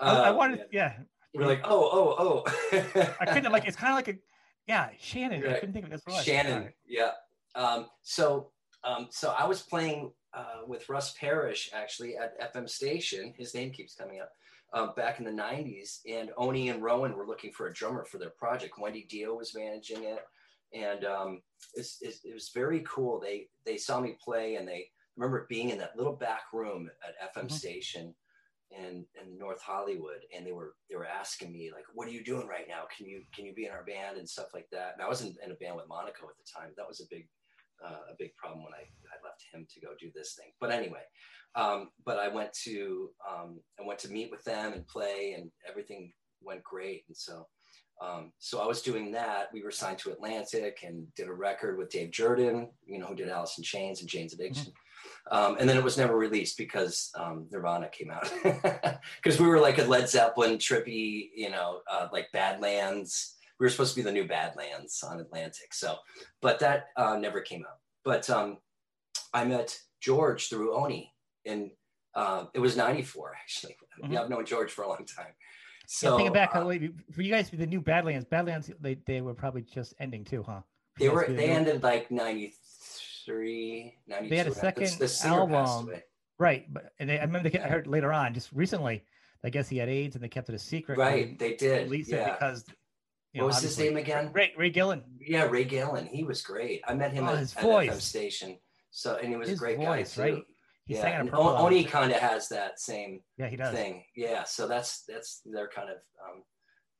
[0.00, 0.94] Uh, I, wanted, yeah.
[1.34, 3.14] We're like, oh, oh, oh.
[3.20, 3.66] I couldn't like.
[3.66, 4.18] It's kind of like a,
[4.66, 5.42] yeah, Shannon.
[5.42, 5.56] Right.
[5.56, 6.24] I couldn't think of this.
[6.24, 6.72] Shannon.
[6.86, 7.10] Yeah.
[7.54, 8.50] Um, so
[8.84, 13.34] um, so I was playing uh, with Russ Parrish actually at FM station.
[13.36, 14.30] His name keeps coming up.
[14.72, 18.18] Um, back in the 90s, and Oni and Rowan were looking for a drummer for
[18.18, 18.78] their project.
[18.78, 20.20] Wendy Dio was managing it,
[20.72, 21.42] and um,
[21.74, 23.18] it's, it's, it was very cool.
[23.18, 24.86] They they saw me play, and they
[25.16, 27.56] remember being in that little back room at FM mm-hmm.
[27.56, 28.14] station
[28.70, 32.24] in, in North Hollywood, and they were they were asking me like, "What are you
[32.24, 32.82] doing right now?
[32.96, 35.22] Can you can you be in our band and stuff like that?" And I was
[35.22, 36.70] in, in a band with Monaco at the time.
[36.76, 37.28] That was a big
[37.84, 40.52] uh, a big problem when I, I left him to go do this thing.
[40.60, 41.02] But anyway,
[41.54, 45.50] um, but I went to um, I went to meet with them and play, and
[45.68, 47.04] everything went great.
[47.08, 47.46] And so
[48.00, 49.48] um, so I was doing that.
[49.52, 53.14] We were signed to Atlantic and did a record with Dave Jerden, you know, who
[53.14, 54.72] did Alice in Chains and Jane's Addiction.
[54.72, 54.89] Mm-hmm.
[55.30, 58.30] Um, and then it was never released because um, Nirvana came out.
[59.22, 63.70] Because we were like a Led Zeppelin, trippy, you know, uh, like Badlands we were
[63.70, 65.74] supposed to be the new Badlands on Atlantic.
[65.74, 65.96] So,
[66.40, 67.76] but that uh, never came out.
[68.04, 68.56] But um,
[69.34, 71.12] I met George through Oni,
[71.44, 71.70] and
[72.14, 73.76] uh, it was '94 actually.
[74.02, 74.14] Mm-hmm.
[74.14, 75.34] Yeah, I've known George for a long time.
[75.86, 76.64] So yeah, thinking back, uh,
[77.12, 80.60] for you guys, the new Badlands, Badlands, they, they were probably just ending too, huh?
[80.98, 81.26] They were.
[81.28, 82.54] They ended like '93,
[83.28, 84.28] '92.
[84.28, 84.90] They had a second
[85.24, 85.92] album,
[86.38, 86.72] right?
[86.72, 89.04] But and they, I remember they, I heard later on, just recently.
[89.42, 90.98] I guess he had AIDS, and they kept it a secret.
[90.98, 91.84] Right, they did.
[91.84, 92.32] Released yeah.
[92.32, 92.64] it because
[93.32, 94.30] what know, was his name again?
[94.32, 95.02] Ray Ray Gillen.
[95.20, 96.06] Yeah, Ray Gillen.
[96.06, 96.82] He was great.
[96.86, 97.90] I met him oh, at, his voice.
[97.90, 98.58] FM station.
[98.90, 100.34] So and he was his a great voice, guy too.
[100.34, 100.44] Right?
[100.86, 103.72] He's yeah, and Oni kind of has that same yeah, he does.
[103.72, 104.02] thing.
[104.16, 106.42] Yeah, so that's that's they're kind of um,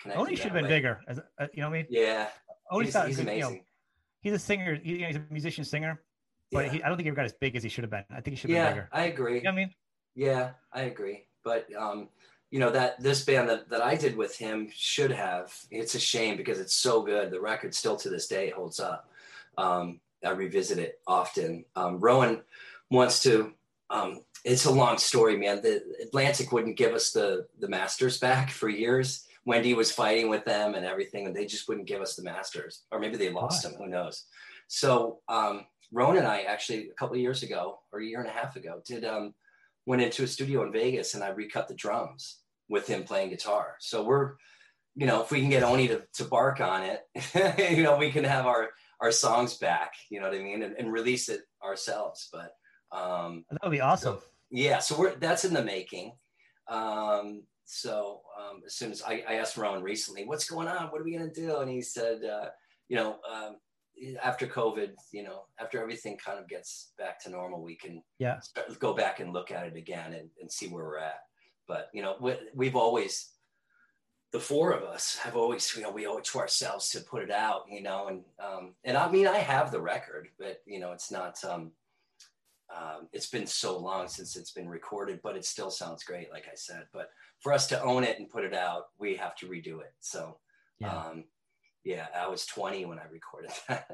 [0.00, 0.26] connection.
[0.26, 0.68] Oni should have been way.
[0.68, 1.00] bigger.
[1.08, 1.86] As, uh, you know what I mean?
[1.90, 2.28] Yeah.
[2.70, 3.50] Oni he's, he's amazing.
[3.50, 3.60] You know,
[4.20, 4.78] he's a singer.
[4.80, 6.00] He, you know, he's a musician singer,
[6.52, 6.72] but yeah.
[6.72, 8.04] he, I don't think he got as big as he should have been.
[8.10, 8.88] I think he should have yeah, been bigger.
[8.92, 9.36] I agree.
[9.36, 9.74] You know I mean?
[10.14, 11.26] Yeah, I agree.
[11.44, 12.08] But um,
[12.50, 16.00] you know that this band that, that i did with him should have it's a
[16.00, 19.08] shame because it's so good the record still to this day holds up
[19.58, 22.40] um, i revisit it often um, rowan
[22.90, 23.52] wants to
[23.90, 28.50] um, it's a long story man the atlantic wouldn't give us the the masters back
[28.50, 32.16] for years wendy was fighting with them and everything and they just wouldn't give us
[32.16, 34.24] the masters or maybe they lost them who knows
[34.66, 38.28] so um, rowan and i actually a couple of years ago or a year and
[38.28, 39.34] a half ago did um,
[39.86, 43.76] went into a studio in Vegas and I recut the drums with him playing guitar.
[43.80, 44.34] So we're,
[44.94, 47.00] you know, if we can get Oni to, to bark on it,
[47.76, 50.76] you know, we can have our our songs back, you know what I mean, and,
[50.78, 52.28] and release it ourselves.
[52.30, 52.52] But
[52.92, 54.18] um, that would be awesome.
[54.18, 56.12] So, yeah, so we're that's in the making.
[56.68, 60.88] Um, so um, as soon as I, I asked Rowan recently, what's going on?
[60.88, 61.56] What are we gonna do?
[61.56, 62.50] And he said, uh,
[62.88, 63.56] you know, um,
[64.22, 68.40] after COVID, you know, after everything kind of gets back to normal, we can yeah
[68.40, 71.22] start, go back and look at it again and, and see where we're at.
[71.66, 73.30] But you know, we, we've always
[74.32, 77.22] the four of us have always, you know, we owe it to ourselves to put
[77.22, 80.80] it out, you know, and um, and I mean, I have the record, but you
[80.80, 81.42] know, it's not.
[81.44, 81.72] Um,
[82.72, 86.46] um, it's been so long since it's been recorded, but it still sounds great, like
[86.46, 86.84] I said.
[86.92, 87.10] But
[87.40, 89.92] for us to own it and put it out, we have to redo it.
[89.98, 90.38] So,
[90.78, 90.96] yeah.
[90.96, 91.24] Um,
[91.84, 93.88] yeah, I was 20 when I recorded that,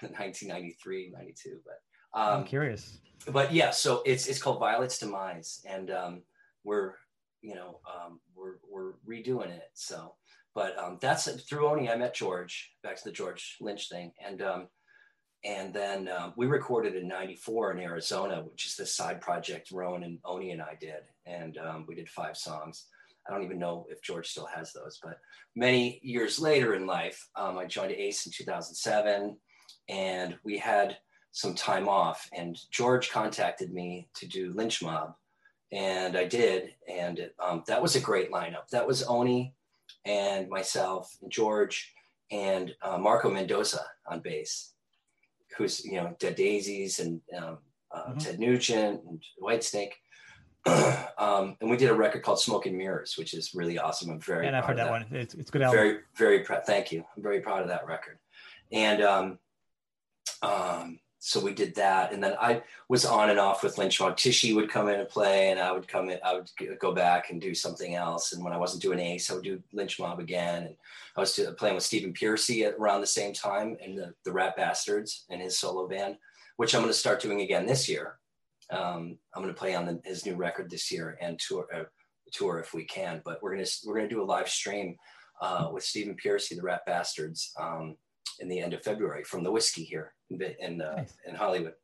[0.00, 1.58] 1993, 92.
[1.64, 2.98] But um, I'm curious.
[3.30, 6.22] But yeah, so it's it's called Violet's Demise, and um,
[6.64, 6.94] we're
[7.42, 9.68] you know um, we're we're redoing it.
[9.74, 10.14] So,
[10.54, 11.90] but um, that's through Oni.
[11.90, 14.68] I met George back to the George Lynch thing, and um,
[15.44, 20.04] and then um, we recorded in 94 in Arizona, which is the side project Rowan
[20.04, 21.00] and Oni and I did.
[21.24, 22.86] And um, we did five songs.
[23.30, 25.18] I don't even know if George still has those, but
[25.54, 29.36] many years later in life, um, I joined Ace in 2007
[29.88, 30.98] and we had
[31.32, 32.28] some time off.
[32.36, 35.14] And George contacted me to do Lynch Mob.
[35.72, 36.74] And I did.
[36.88, 38.68] And um, that was a great lineup.
[38.72, 39.54] That was Oni
[40.04, 41.92] and myself, and George,
[42.32, 44.72] and uh, Marco Mendoza on bass
[45.56, 47.58] who's you know Dead Daisies and um,
[47.92, 48.18] uh, mm-hmm.
[48.18, 49.92] Ted Nugent and Whitesnake.
[51.40, 54.10] um, and we did a record called Smoke and Mirrors, which is really awesome.
[54.10, 55.06] I'm very and I've heard that, that, one.
[55.10, 55.78] It's, it's good album.
[55.78, 56.64] Very very proud.
[56.66, 57.04] Thank you.
[57.16, 58.18] I'm very proud of that record.
[58.72, 59.38] And um,
[60.42, 64.16] um, so we did that and then i was on and off with lynch mob
[64.16, 67.28] tishy would come in and play and i would come in i would go back
[67.30, 70.18] and do something else and when i wasn't doing ace i would do lynch mob
[70.18, 70.74] again and
[71.16, 74.56] i was playing with stephen pearcy at around the same time in the, the rat
[74.56, 76.16] bastards and his solo band
[76.56, 78.16] which i'm going to start doing again this year
[78.72, 81.84] um, i'm going to play on the, his new record this year and tour uh,
[82.32, 84.96] tour if we can but we're going to we're going to do a live stream
[85.42, 87.96] uh, with stephen pearcy the rat bastards um,
[88.40, 91.16] in the end of February from the whiskey here in in, uh, nice.
[91.26, 91.74] in Hollywood.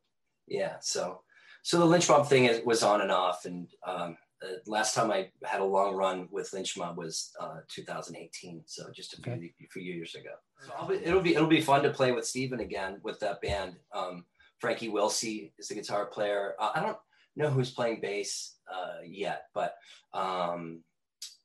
[0.47, 1.21] Yeah, so
[1.63, 4.17] so the lynch mob thing is, was on and off, and um,
[4.65, 9.13] last time I had a long run with lynch mob was uh, 2018, so just
[9.13, 9.53] a few, okay.
[9.71, 10.31] few years ago.
[10.65, 13.75] So be, it'll be it'll be fun to play with Stephen again with that band.
[13.93, 14.25] Um,
[14.59, 16.55] Frankie Wilsey is the guitar player.
[16.59, 16.97] Uh, I don't
[17.35, 19.73] know who's playing bass uh, yet, but
[20.13, 20.83] um,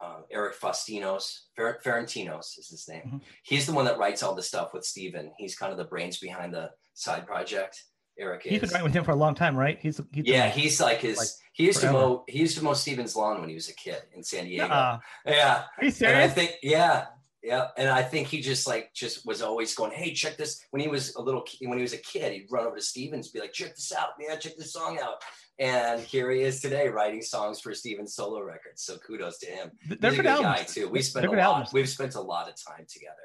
[0.00, 3.02] uh, Eric Fastinos, Fer- Ferentinos is his name.
[3.06, 3.18] Mm-hmm.
[3.42, 5.32] He's the one that writes all the stuff with Steven.
[5.38, 7.82] He's kind of the brains behind the side project.
[8.18, 9.78] Eric He's been writing with him for a long time, right?
[9.80, 11.16] He's, he's yeah, been, he's like his.
[11.16, 11.98] Like he used forever.
[11.98, 12.24] to mow.
[12.28, 14.66] He used to mow Steven's lawn when he was a kid in San Diego.
[14.66, 15.64] Uh, yeah.
[15.78, 16.14] Are you serious?
[16.14, 17.06] And I think yeah,
[17.42, 20.80] yeah, and I think he just like just was always going, "Hey, check this." When
[20.80, 23.40] he was a little, when he was a kid, he'd run over to Stevens, be
[23.40, 24.38] like, "Check this out, man!
[24.38, 25.14] Check this song out."
[25.58, 28.82] And here he is today writing songs for Steven's solo records.
[28.82, 29.70] So kudos to him.
[30.00, 30.56] They're He's a good albums.
[30.56, 30.88] guy too.
[30.88, 31.38] We spent a lot.
[31.38, 31.72] Albums.
[31.72, 33.16] We've spent a lot of time together.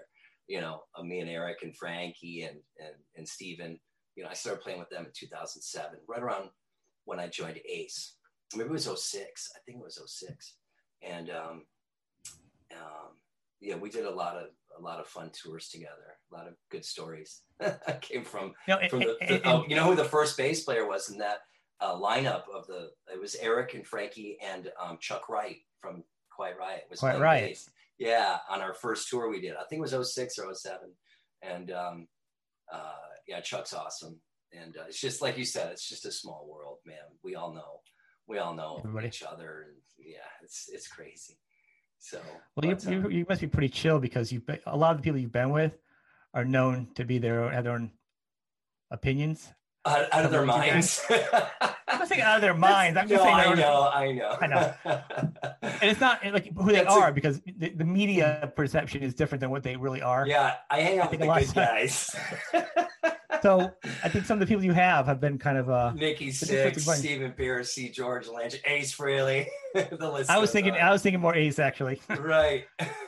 [0.48, 3.80] You know, uh, me and Eric and Frankie and and and Steven.
[4.16, 6.50] You know, I started playing with them in 2007, right around
[7.06, 8.16] when I joined Ace.
[8.56, 9.52] Maybe it was 06.
[9.56, 10.56] I think it was 06.
[11.04, 11.66] And um,
[12.74, 13.12] um,
[13.62, 16.18] yeah, we did a lot of a lot of fun tours together.
[16.32, 17.42] A lot of good stories
[18.02, 21.10] came from know, from the, the oh, you know who the first bass player was
[21.10, 21.40] in that
[21.80, 26.58] uh, lineup of the it was Eric and Frankie and um, Chuck Wright from Quiet
[26.60, 27.50] Riot was Quiet Riot.
[27.50, 27.70] Bass.
[27.98, 29.56] Yeah, on our first tour we did.
[29.56, 30.80] I think it was 06 or 07.
[31.42, 32.08] And um,
[32.72, 32.94] uh,
[33.28, 34.20] yeah, Chuck's awesome.
[34.54, 36.98] And uh, it's just like you said, it's just a small world, man.
[37.24, 37.82] We all know,
[38.28, 39.08] we all know Everybody.
[39.08, 41.38] each other, and yeah, it's it's crazy.
[42.00, 42.20] So
[42.56, 45.04] well, you, you, uh, you must be pretty chill because you a lot of the
[45.04, 45.78] people you've been with
[46.34, 47.92] are known to be their have their own
[48.92, 49.54] opinions
[49.88, 51.04] out, out of their minds.
[51.88, 52.98] I'm not saying out of their minds.
[52.98, 53.40] I'm just no, saying.
[53.40, 54.74] I know, I know, I know.
[55.62, 59.14] and it's not like who they That's are a, because the, the, media perception is
[59.14, 60.28] different than what they really are.
[60.28, 62.16] Yeah, I hang out with the good guys.
[63.48, 66.30] so I think some of the people you have have been kind of uh Nikki
[66.30, 69.48] Sixx, Stephen Pearcy, George Lynch, Ace Frehley.
[69.74, 70.80] the list I was thinking on.
[70.80, 72.02] I was thinking more Ace actually.
[72.10, 72.66] right.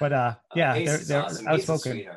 [0.00, 1.46] but uh yeah, uh, Ace they're, they're awesome.
[1.46, 1.98] outspoken.
[1.98, 2.08] Ace,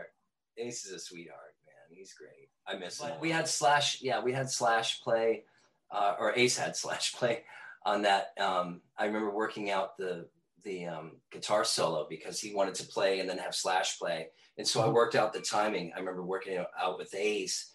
[0.58, 1.98] Ace is a sweetheart, man.
[1.98, 2.50] He's great.
[2.68, 3.12] I miss him.
[3.22, 5.44] We had Slash, yeah, we had Slash play,
[5.92, 7.44] uh, or Ace had Slash play
[7.86, 8.32] on that.
[8.40, 10.26] Um, I remember working out the
[10.66, 14.68] the um, guitar solo because he wanted to play and then have Slash play, and
[14.68, 14.96] so I mm-hmm.
[14.96, 15.94] worked out the timing.
[15.96, 17.72] I remember working out with Ace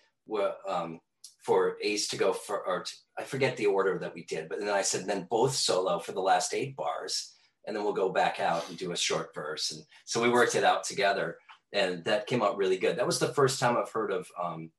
[0.69, 1.01] um,
[1.45, 4.61] for Ace to go for, or to, I forget the order that we did, but
[4.61, 7.35] then I said then both solo for the last eight bars,
[7.67, 10.55] and then we'll go back out and do a short verse, and so we worked
[10.55, 11.37] it out together,
[11.73, 12.99] and that came out really good.
[12.99, 14.71] That was the first time I've heard of um,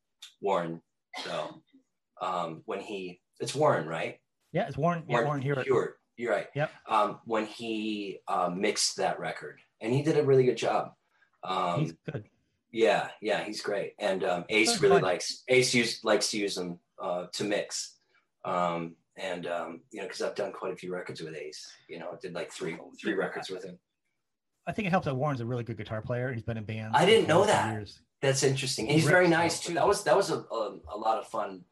[0.42, 0.82] Warren.
[1.24, 1.62] So
[2.22, 4.18] um, when he, it's Warren, right?
[4.54, 5.04] Yeah, it's Warren.
[5.08, 5.68] Warren, yeah, Warren Huart.
[5.68, 6.01] Huart.
[6.22, 6.48] You're right.
[6.54, 6.70] Yep.
[6.88, 10.92] Um, when he um, mixed that record, and he did a really good job.
[11.44, 12.26] Um, he's good.
[12.72, 13.94] Yeah, yeah, he's great.
[13.98, 15.02] And um, Ace really fun.
[15.02, 17.98] likes Ace use, likes to use them uh, to mix.
[18.46, 21.68] Um, and um, you know, because I've done quite a few records with Ace.
[21.90, 23.80] You know, I did like three three records with him.
[24.68, 26.32] I think it helps that Warren's a really good guitar player.
[26.32, 26.96] He's been in bands.
[26.96, 27.74] I didn't know that.
[27.74, 28.00] Years.
[28.22, 28.86] That's interesting.
[28.86, 29.74] And he's very nice too.
[29.74, 31.64] That was that was a, a, a lot of fun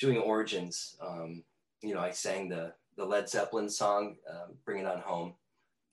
[0.00, 0.96] doing origins.
[1.00, 1.44] Um,
[1.80, 5.34] you know, I sang the the Led Zeppelin song, um, "Bring It On Home,"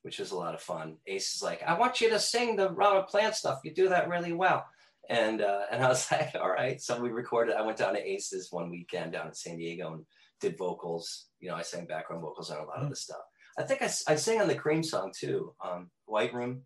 [0.04, 0.98] which was a lot of fun.
[1.08, 3.62] Ace is like, "I want you to sing the Robert Plant stuff.
[3.64, 4.66] You do that really well."
[5.10, 7.56] And uh, and I was like, "All right." So we recorded.
[7.56, 10.06] I went down to Ace's one weekend down in San Diego and
[10.40, 11.28] did vocals.
[11.40, 12.86] You know, I sang background vocals on a lot mm-hmm.
[12.86, 13.22] of the stuff.
[13.58, 16.62] I think I, I sang on the Cream song too, um, White Room.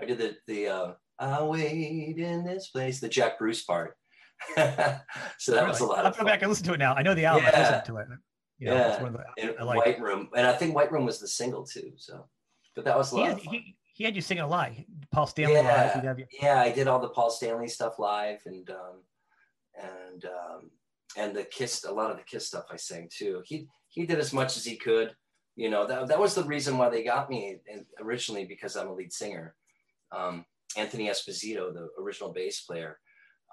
[0.00, 3.96] I did the the uh, I'll wait in this place, the Jack Bruce part.
[5.38, 6.26] so that was a lot I'll of go fun.
[6.26, 6.94] back and listen to it now.
[6.94, 7.46] I know the album.
[7.46, 7.60] I Yeah.
[7.60, 8.06] listened to it.
[8.58, 8.98] You know, Yeah.
[9.36, 11.92] the- in I like White Room, and I think White Room was the single too.
[11.96, 12.28] So,
[12.74, 13.54] but that was a he, lot fun.
[13.54, 14.72] he, he had you singing a lot.
[15.12, 15.62] Paul Stanley Yeah.
[15.62, 15.92] live.
[15.94, 19.02] he'd have you- yeah, I did all the Paul Stanley stuff live, and um,
[19.74, 20.70] and um,
[21.16, 23.42] and the Kiss, a lot of the Kiss stuff I sang too.
[23.44, 25.14] He he did as much as he could.
[25.54, 27.58] You know, that that was the reason why they got me
[28.00, 29.54] originally because I'm a lead singer.
[30.12, 30.44] Um,
[30.76, 32.98] Anthony Esposito, the original bass player,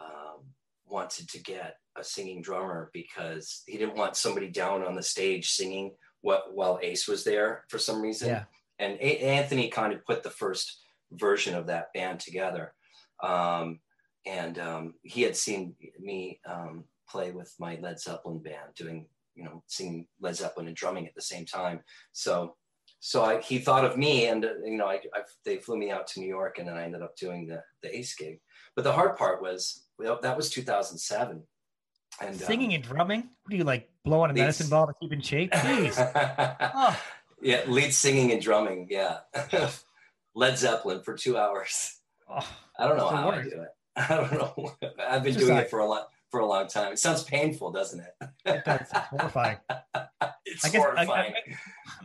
[0.01, 0.43] um,
[0.87, 5.51] wanted to get a singing drummer because he didn't want somebody down on the stage
[5.51, 8.43] singing what while Ace was there for some reason Yeah.
[8.79, 10.79] and A- Anthony kind of put the first
[11.11, 12.73] version of that band together.
[13.21, 13.79] Um,
[14.25, 19.43] and um, he had seen me um, play with my Led Zeppelin band, doing you
[19.43, 21.81] know singing Led Zeppelin and drumming at the same time.
[22.13, 22.55] So
[22.99, 25.91] so I, he thought of me, and uh, you know I, I they flew me
[25.91, 28.39] out to New York, and then I ended up doing the the Ace gig.
[28.75, 31.43] But the hard part was well, that was 2007.
[32.21, 33.21] And um, Singing and drumming.
[33.21, 33.89] What do you like?
[34.05, 35.51] Blow on a These- medicine ball to keep in shape?
[35.51, 35.97] Jeez.
[36.75, 36.99] Oh,
[37.41, 38.87] yeah, lead singing and drumming.
[38.89, 39.17] Yeah,
[40.35, 41.97] Led Zeppelin for two hours.
[42.29, 42.47] oh.
[42.79, 43.69] I don't know how I do it.
[43.95, 44.71] I don't know.
[45.07, 46.93] I've been doing like- it for a long for a long time.
[46.93, 48.27] It sounds painful, doesn't it?
[48.45, 48.81] It does.
[48.81, 49.57] It's horrifying.
[50.45, 51.33] It's I guess I- I- horrifying.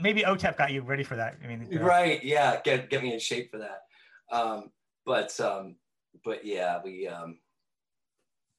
[0.00, 1.36] Maybe OTEP got you ready for that.
[1.42, 2.22] I mean, uh, right?
[2.22, 3.82] Yeah, get get me in shape for that.
[4.30, 4.70] Um,
[5.06, 5.76] but um,
[6.24, 7.38] but yeah, we um,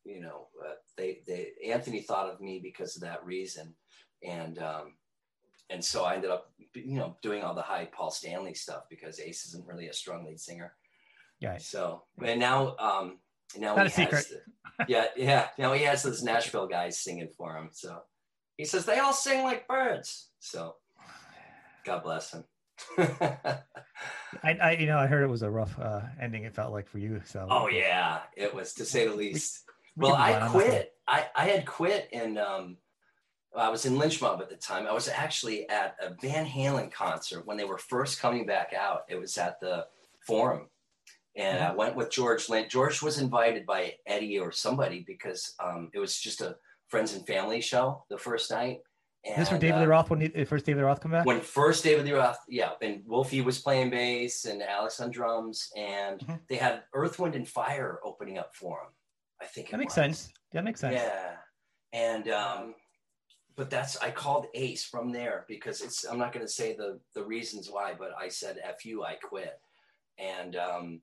[0.09, 3.73] you know uh, they they Anthony thought of me because of that reason,
[4.23, 4.93] and um,
[5.69, 9.19] and so I ended up you know doing all the high Paul Stanley stuff because
[9.19, 10.73] Ace isn't really a strong lead singer.
[11.39, 11.57] Yeah.
[11.57, 13.19] So and now um
[13.57, 14.41] now Not he has the-
[14.87, 17.69] yeah yeah now he has those Nashville guys singing for him.
[17.71, 18.01] So
[18.57, 20.29] he says they all sing like birds.
[20.39, 20.75] So
[21.85, 22.43] God bless him.
[24.43, 26.43] I, I, you know, I heard it was a rough uh, ending.
[26.43, 27.21] It felt like for you.
[27.25, 27.47] So.
[27.49, 29.63] oh yeah, it was to say the least.
[29.95, 30.93] We Well, I on, I'm not gonna- quit.
[31.07, 32.77] I I had quit and um
[33.57, 34.85] I was in Lynch Mob at the time.
[34.85, 39.01] I was actually at a Van Halen concert when they were first coming back out.
[39.09, 39.87] It was at the
[40.27, 40.69] Forum.
[41.35, 41.71] And Mm-hmm.
[41.71, 42.71] I went with George Lynch.
[42.71, 46.57] George was invited by Eddie or somebody because um, it was just a
[46.89, 48.79] friends and family show the first night.
[49.25, 51.25] And, This for David uh, Lee Roth when he, first David Lee Roth come back.
[51.25, 55.69] when first David Lee Roth, yeah, and Wolfie was playing bass and Alex on drums,
[55.75, 56.39] and Mhm.
[56.47, 58.89] they had Earth, Wind, and Fire opening up for him.
[59.41, 59.95] I think that makes was.
[59.95, 60.33] sense.
[60.53, 60.95] That makes sense.
[60.95, 61.35] Yeah,
[61.93, 62.75] and um,
[63.55, 66.99] but that's I called Ace from there because it's I'm not going to say the
[67.13, 69.59] the reasons why, but I said "f you," I quit,
[70.17, 71.01] and um,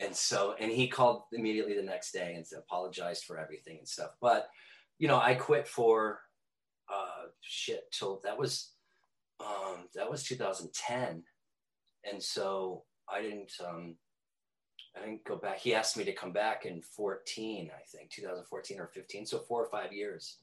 [0.00, 4.10] and so and he called immediately the next day and apologized for everything and stuff.
[4.20, 4.48] But
[4.98, 6.20] you know, I quit for
[6.92, 8.72] uh, shit till that was
[9.40, 11.22] um, that was 2010,
[12.10, 13.96] and so I didn't um,
[14.96, 15.58] I didn't go back.
[15.58, 19.62] He asked me to come back in 14, I think, 2014 or 15, so four
[19.64, 20.38] or five years.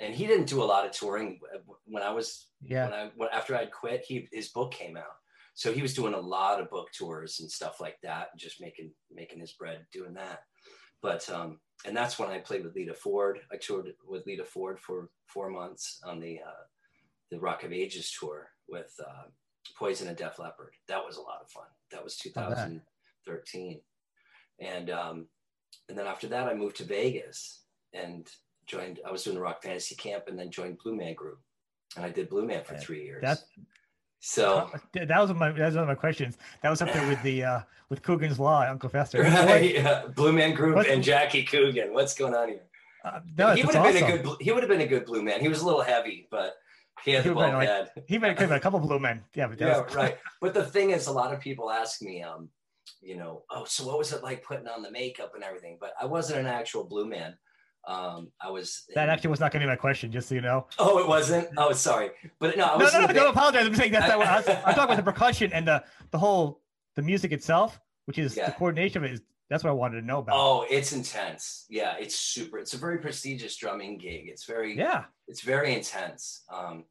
[0.00, 1.40] And he didn't do a lot of touring
[1.84, 2.84] when I was Yeah.
[2.84, 4.04] when I when, after I'd quit.
[4.06, 5.16] He his book came out,
[5.54, 8.92] so he was doing a lot of book tours and stuff like that, just making
[9.10, 10.44] making his bread doing that.
[11.02, 13.40] But um, and that's when I played with Lita Ford.
[13.52, 16.64] I toured with Lita Ford for four months on the uh,
[17.32, 19.24] the Rock of Ages tour with uh,
[19.76, 20.74] Poison and Def Leppard.
[20.86, 21.66] That was a lot of fun.
[21.90, 22.16] That was
[23.36, 23.80] 2013,
[24.60, 25.26] and um,
[25.88, 27.62] and then after that, I moved to Vegas
[27.92, 28.26] and
[28.66, 29.00] joined.
[29.06, 31.38] I was doing the Rock Fantasy Camp, and then joined Blue Man Group,
[31.96, 33.22] and I did Blue Man for three years.
[33.22, 33.38] That
[34.20, 36.38] so that was my that was one of my questions.
[36.62, 39.22] That was up there with the uh with Coogan's Law, Uncle Fester.
[39.22, 40.06] right, yeah.
[40.14, 41.92] Blue Man Group What's- and Jackie Coogan.
[41.92, 42.62] What's going on here?
[43.04, 44.06] Uh, no, he would have awesome.
[44.06, 44.36] been a good.
[44.40, 45.40] He would have been a good Blue Man.
[45.40, 46.54] He was a little heavy, but
[47.04, 47.90] he had He the been head.
[48.06, 49.22] He might have been a couple blue men.
[49.34, 50.18] Yeah, but yeah, was, right.
[50.40, 52.48] But the thing is, a lot of people ask me, um,
[53.00, 55.78] you know, oh, so what was it like putting on the makeup and everything?
[55.80, 57.34] But I wasn't an actual blue man.
[57.86, 58.84] Um, I was.
[58.94, 60.66] That actually was not going to be my question, just so you know.
[60.78, 61.48] Oh, it wasn't.
[61.56, 62.10] Oh, sorry.
[62.38, 62.92] But no, I No, was.
[62.94, 63.66] no, no, the don't apologize.
[63.66, 66.18] I'm saying that's not what I was, I'm talking about the percussion and the the
[66.18, 66.60] whole
[66.96, 68.46] the music itself, which is Yeah.
[68.46, 69.14] the coordination of it.
[69.14, 70.34] Is, that's what I wanted to know about.
[70.36, 71.64] Oh, it's intense.
[71.70, 72.58] Yeah, it's super.
[72.58, 74.24] It's a very prestigious drumming gig.
[74.28, 74.76] It's very.
[74.76, 76.84] yeah, it's very intense um,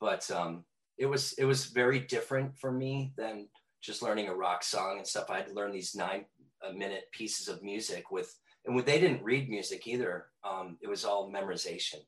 [0.00, 0.64] but um,
[0.98, 3.48] it was it was very different for me than
[3.82, 6.24] just learning a rock song and stuff i had to learn these nine
[6.66, 10.88] uh, minute pieces of music with and when they didn't read music either um, it
[10.88, 12.00] was all memorization.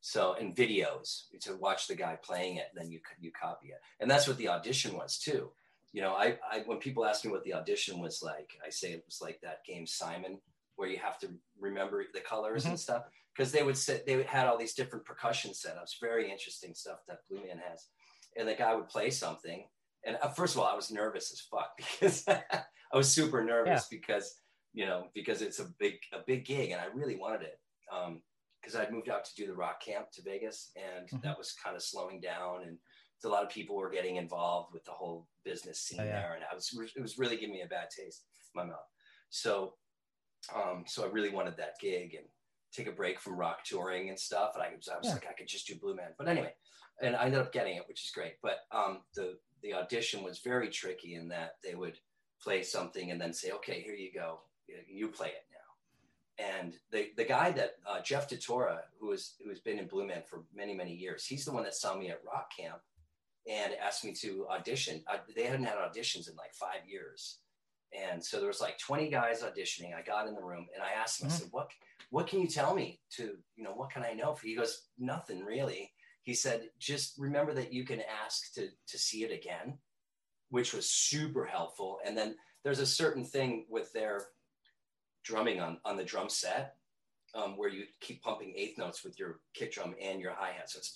[0.00, 3.80] So and videos to watch the guy playing it then you you copy it.
[4.00, 5.50] And that's what the audition was too.
[5.92, 8.92] You know I, I when people ask me what the audition was like i say
[8.92, 10.38] it was like that game simon
[10.74, 13.04] where you have to remember the colors and stuff
[13.34, 17.20] because they would sit they had all these different percussion setups very interesting stuff that
[17.30, 17.86] blue man has.
[18.36, 19.64] And the guy would play something
[20.06, 23.86] and uh, first of all i was nervous as fuck because i was super nervous
[23.90, 24.36] because
[24.76, 27.58] you know, because it's a big a big gig, and I really wanted it.
[27.92, 28.20] Um,
[28.60, 31.18] because I'd moved out to do the rock camp to Vegas, and mm-hmm.
[31.22, 32.78] that was kind of slowing down, and
[33.24, 36.10] a lot of people were getting involved with the whole business scene oh, yeah.
[36.10, 38.86] there, and I was it was really giving me a bad taste in my mouth.
[39.30, 39.74] So,
[40.54, 42.26] um, so I really wanted that gig and
[42.74, 45.14] take a break from rock touring and stuff, and I was I was yeah.
[45.14, 46.52] like I could just do Blue Man, but anyway,
[47.00, 48.34] and I ended up getting it, which is great.
[48.42, 51.98] But um, the the audition was very tricky in that they would
[52.40, 54.40] play something and then say, okay, here you go,
[54.88, 56.54] you play it now.
[56.60, 60.06] and the, the guy that uh, Jeff DeTora, who has who has been in Blue
[60.06, 62.80] Man for many many years, he's the one that saw me at Rock Camp
[63.50, 65.02] and asked me to audition.
[65.08, 67.38] I, they hadn't had auditions in like five years,
[67.98, 69.94] and so there was like 20 guys auditioning.
[69.94, 71.36] I got in the room and I asked him, mm-hmm.
[71.36, 71.70] I said, "What
[72.10, 75.42] what can you tell me to you know what can I know?" He goes, "Nothing
[75.44, 75.92] really."
[76.26, 79.78] He said, "Just remember that you can ask to to see it again,"
[80.50, 82.00] which was super helpful.
[82.04, 84.26] And then there's a certain thing with their
[85.22, 86.74] drumming on, on the drum set
[87.32, 90.68] um, where you keep pumping eighth notes with your kick drum and your hi-hat.
[90.68, 90.92] So it's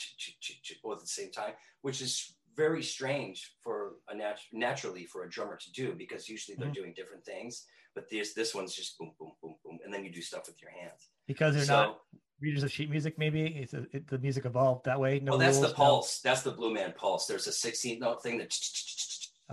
[0.83, 1.53] both at the same time,
[1.83, 6.57] which is very strange for a nat- naturally for a drummer to do because usually
[6.57, 6.75] they're mm-hmm.
[6.75, 7.67] doing different things.
[7.95, 10.61] But this this one's just boom, boom, boom, boom, and then you do stuff with
[10.61, 11.11] your hands.
[11.29, 12.01] Because they're so, not
[12.41, 15.21] readers of sheet music, maybe it's a, it, the music evolved that way.
[15.21, 16.21] No, well, that's rules, the pulse.
[16.25, 16.31] No.
[16.31, 17.27] That's the Blue Man pulse.
[17.27, 18.57] There's a 16th note thing that,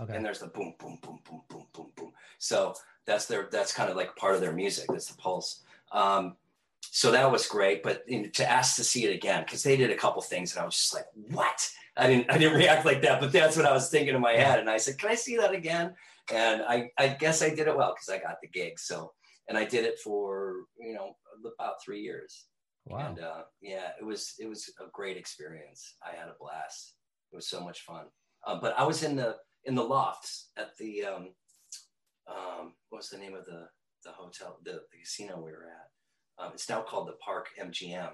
[0.00, 0.16] okay.
[0.16, 2.12] and there's the boom, boom, boom, boom, boom, boom, boom.
[2.38, 2.74] So
[3.06, 4.86] that's their that's kind of like part of their music.
[4.88, 5.62] That's the pulse.
[5.92, 6.36] Um,
[6.82, 7.82] so that was great.
[7.82, 10.64] But to ask to see it again because they did a couple things and I
[10.64, 11.70] was just like, what?
[11.96, 14.32] I didn't I didn't react like that, but that's what I was thinking in my
[14.32, 14.58] head.
[14.60, 15.94] And I said, can I see that again?
[16.32, 18.78] And I I guess I did it well because I got the gig.
[18.78, 19.12] So
[19.48, 21.16] and I did it for you know
[21.58, 22.44] about three years.
[22.88, 23.08] Wow.
[23.08, 25.96] And uh, yeah, it was it was a great experience.
[26.02, 26.94] I had a blast.
[27.32, 28.06] It was so much fun.
[28.46, 31.28] Um, but I was in the in the lofts at the um,
[32.28, 33.66] um, what's the name of the
[34.04, 36.44] the hotel, the, the casino we were at?
[36.44, 38.10] Um, it's now called the Park MGM.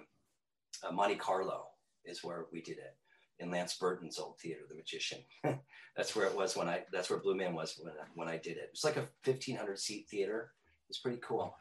[0.83, 1.67] Uh, Monte Carlo
[2.05, 2.97] is where we did it
[3.39, 5.19] in Lance Burton's old theater, The Magician.
[5.97, 6.85] that's where it was when I.
[6.93, 8.65] That's where Blue Man was when I, when I did it.
[8.65, 10.53] It was like a fifteen hundred seat theater.
[10.89, 11.55] It's pretty cool.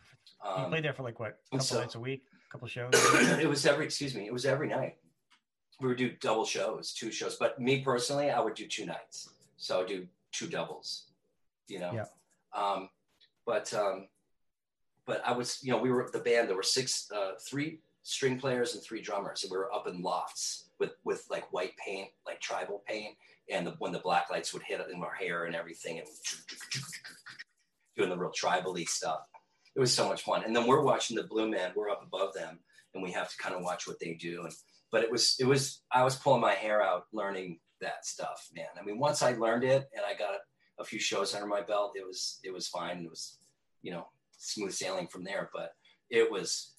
[0.45, 2.91] Um, you played there for like what, a couple so, nights a week, couple shows.
[2.93, 3.85] it was every.
[3.85, 4.25] Excuse me.
[4.25, 4.95] It was every night.
[5.81, 7.35] We would do double shows, two shows.
[7.35, 9.29] But me personally, I would do two nights.
[9.57, 11.05] So I would do two doubles.
[11.67, 11.91] You know.
[11.93, 12.05] Yeah.
[12.55, 12.89] Um,
[13.45, 14.07] but um,
[15.05, 16.47] but I was, you know, we were the band.
[16.47, 20.01] There were six, uh, three string players and three drummers, and we were up in
[20.01, 23.15] lofts with with like white paint, like tribal paint,
[23.49, 26.07] and the, when the black lights would hit in our hair and everything, and
[27.97, 29.21] doing the real tribally stuff.
[29.76, 30.43] It was so much fun.
[30.43, 31.71] And then we're watching the Blue Man.
[31.76, 32.59] We're up above them,
[32.93, 34.43] and we have to kind of watch what they do.
[34.43, 34.53] And
[34.91, 38.67] but it was it was I was pulling my hair out learning that stuff, man.
[38.80, 40.36] I mean, once I learned it and I got
[40.80, 42.99] a few shows under my belt, it was it was fine.
[42.99, 43.38] It was
[43.82, 44.07] you know
[44.38, 45.49] smooth sailing from there.
[45.53, 45.74] But
[46.09, 46.74] it was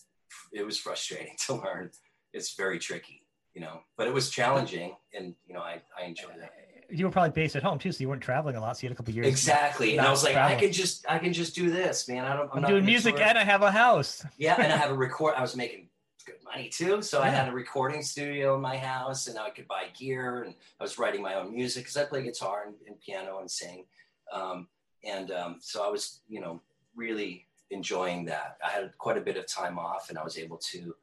[0.53, 1.91] it was frustrating to learn.
[2.33, 3.81] It's very tricky, you know.
[3.97, 6.51] But it was challenging, and you know I I enjoyed it.
[6.91, 8.77] You were probably based at home too, so you weren't traveling a lot.
[8.77, 9.27] So you had a couple years.
[9.27, 10.57] Exactly, and I was like, traveling.
[10.57, 12.25] I can just I can just do this, man.
[12.25, 12.51] I don't.
[12.53, 14.25] I'm, I'm doing music and I have a house.
[14.39, 15.35] yeah, and I have a record.
[15.37, 15.89] I was making
[16.25, 17.03] good money too.
[17.03, 17.27] So yeah.
[17.27, 20.83] I had a recording studio in my house and I could buy gear and I
[20.83, 23.85] was writing my own music because I play guitar and, and, piano and sing.
[24.33, 24.69] Um,
[25.05, 26.61] and um, so I was, you know,
[26.97, 28.57] really enjoying that.
[28.65, 30.95] I had quite a bit of time off and I was able to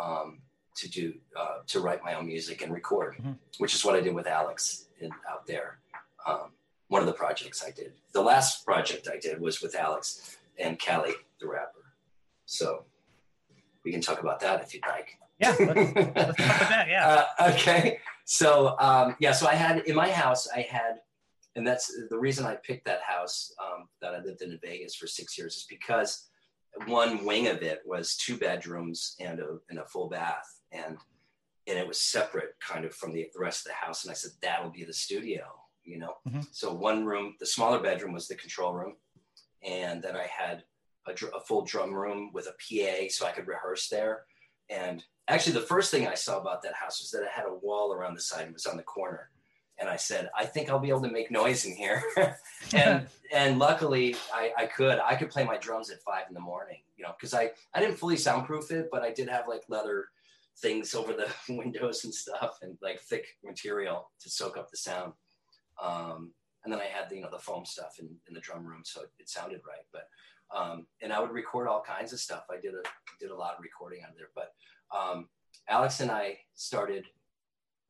[0.00, 0.38] um,
[0.74, 3.32] to do uh, to write my own music and record, mm-hmm.
[3.58, 5.78] which is what I did with Alex in, out there.
[6.26, 6.52] Um,
[6.88, 7.92] one of the projects I did.
[8.12, 11.94] The last project I did was with Alex and Callie, the rapper.
[12.44, 12.84] So
[13.84, 15.18] we can talk about that if you'd like.
[15.38, 16.88] Yeah, let's, let's talk about that.
[16.88, 17.24] Yeah.
[17.38, 17.98] Uh, okay.
[18.24, 21.00] So um, yeah, so I had in my house, I had,
[21.56, 24.94] and that's the reason I picked that house um, that I lived in in Vegas
[24.94, 26.28] for six years is because
[26.86, 30.96] one wing of it was two bedrooms and a, and a full bath, and
[31.66, 34.04] and it was separate kind of from the, the rest of the house.
[34.04, 35.44] And I said that'll be the studio,
[35.84, 36.14] you know.
[36.28, 36.40] Mm-hmm.
[36.50, 38.94] So one room, the smaller bedroom was the control room,
[39.62, 40.64] and then I had
[41.06, 44.24] a, a, full drum room with a PA so I could rehearse there.
[44.70, 47.54] And actually, the first thing I saw about that house was that it had a
[47.54, 48.46] wall around the side.
[48.46, 49.30] It was on the corner.
[49.78, 52.02] And I said, I think I'll be able to make noise in here.
[52.72, 54.98] and and luckily, I, I could.
[55.00, 57.80] I could play my drums at five in the morning, you know, because I, I
[57.80, 60.06] didn't fully soundproof it, but I did have like leather
[60.62, 65.12] things over the windows and stuff and like thick material to soak up the sound.
[65.82, 66.32] Um,
[66.64, 68.82] and then I had the, you know, the foam stuff in, in the drum room,
[68.84, 69.84] so it, it sounded right.
[69.92, 70.08] But
[70.56, 72.44] um, and I would record all kinds of stuff.
[72.50, 72.82] I did a
[73.20, 74.52] did a lot of recording out there, but
[74.96, 75.28] um,
[75.68, 77.06] Alex and I started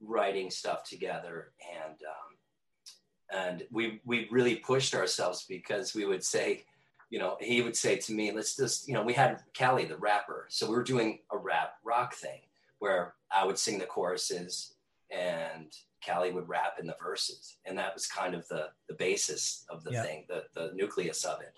[0.00, 1.52] writing stuff together,
[1.84, 6.64] and um, and we we really pushed ourselves because we would say,
[7.10, 9.96] you know, he would say to me, let's just, you know, we had Callie, the
[9.96, 10.46] rapper.
[10.48, 12.40] So we were doing a rap rock thing
[12.82, 14.74] where I would sing the choruses
[15.08, 15.72] and
[16.04, 17.58] Callie would rap in the verses.
[17.64, 20.02] And that was kind of the, the basis of the yeah.
[20.02, 21.56] thing, the, the nucleus of it.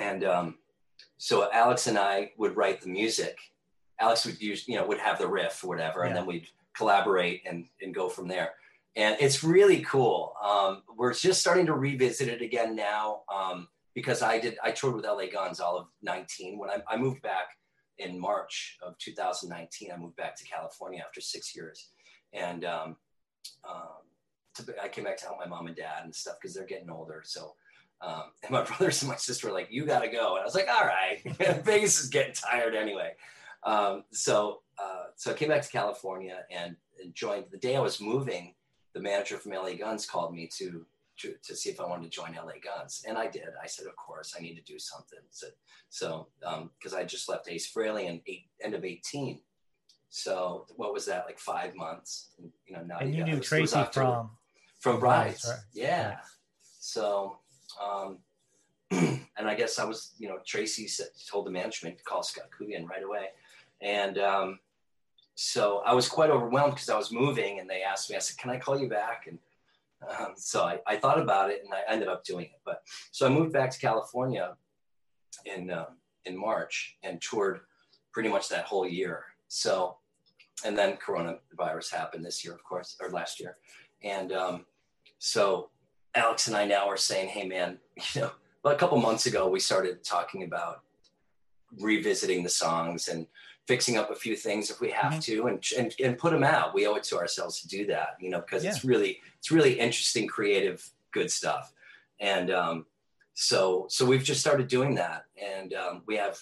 [0.00, 0.54] And um,
[1.18, 3.36] so Alex and I would write the music.
[4.00, 6.06] Alex would use, you know, would have the riff or whatever, yeah.
[6.06, 8.52] and then we'd collaborate and, and go from there.
[8.96, 10.32] And it's really cool.
[10.42, 13.24] Um, we're just starting to revisit it again now.
[13.30, 16.96] Um, because I did I toured with LA Guns all of 19 when I, I
[16.96, 17.58] moved back
[18.02, 21.90] in March of 2019 I moved back to California after six years.
[22.32, 22.96] And um,
[23.68, 24.02] um,
[24.56, 26.90] to, I came back to help my mom and dad and stuff because they're getting
[26.90, 27.22] older.
[27.24, 27.54] So
[28.00, 30.34] um, and my brothers and my sister were like you gotta go.
[30.34, 31.20] And I was like all right.
[31.64, 33.12] Vegas is getting tired anyway.
[33.64, 37.80] Um, so uh, so I came back to California and, and joined the day I
[37.80, 38.54] was moving
[38.94, 40.84] the manager from LA Guns called me to
[41.22, 43.04] to, to see if I wanted to join LA Guns.
[43.06, 43.44] And I did.
[43.62, 45.18] I said, of course, I need to do something.
[45.30, 45.46] So,
[45.88, 49.40] so because um, I just left Ace Frehley in eight, end of 18.
[50.10, 52.30] So what was that, like five months?
[52.38, 54.30] And, you know, now and you knew Tracy from?
[54.80, 55.58] From Brides, right?
[55.72, 55.84] Yeah.
[55.84, 56.16] yeah.
[56.80, 57.38] So,
[57.80, 58.18] um,
[58.90, 62.50] and I guess I was, you know, Tracy said, told the management to call Scott
[62.56, 63.26] Coogan right away.
[63.80, 64.58] And um,
[65.34, 68.36] so I was quite overwhelmed because I was moving and they asked me, I said,
[68.38, 69.26] can I call you back?
[69.28, 69.38] And
[70.18, 72.60] um, so I, I, thought about it and I ended up doing it.
[72.64, 74.54] But so I moved back to California
[75.44, 77.60] in um, in March and toured
[78.12, 79.24] pretty much that whole year.
[79.48, 79.96] So,
[80.64, 83.56] and then coronavirus happened this year, of course, or last year.
[84.02, 84.66] And um,
[85.18, 85.70] so
[86.14, 87.78] Alex and I now are saying, hey man,
[88.14, 88.30] you know,
[88.64, 90.82] a couple months ago we started talking about
[91.80, 93.26] revisiting the songs and
[93.66, 95.20] fixing up a few things if we have mm-hmm.
[95.20, 96.74] to and, and and put them out.
[96.74, 98.70] We owe it to ourselves to do that you know because yeah.
[98.70, 101.72] it's really it's really interesting creative good stuff.
[102.18, 102.86] And um,
[103.34, 105.26] so so we've just started doing that.
[105.40, 106.38] And um, we have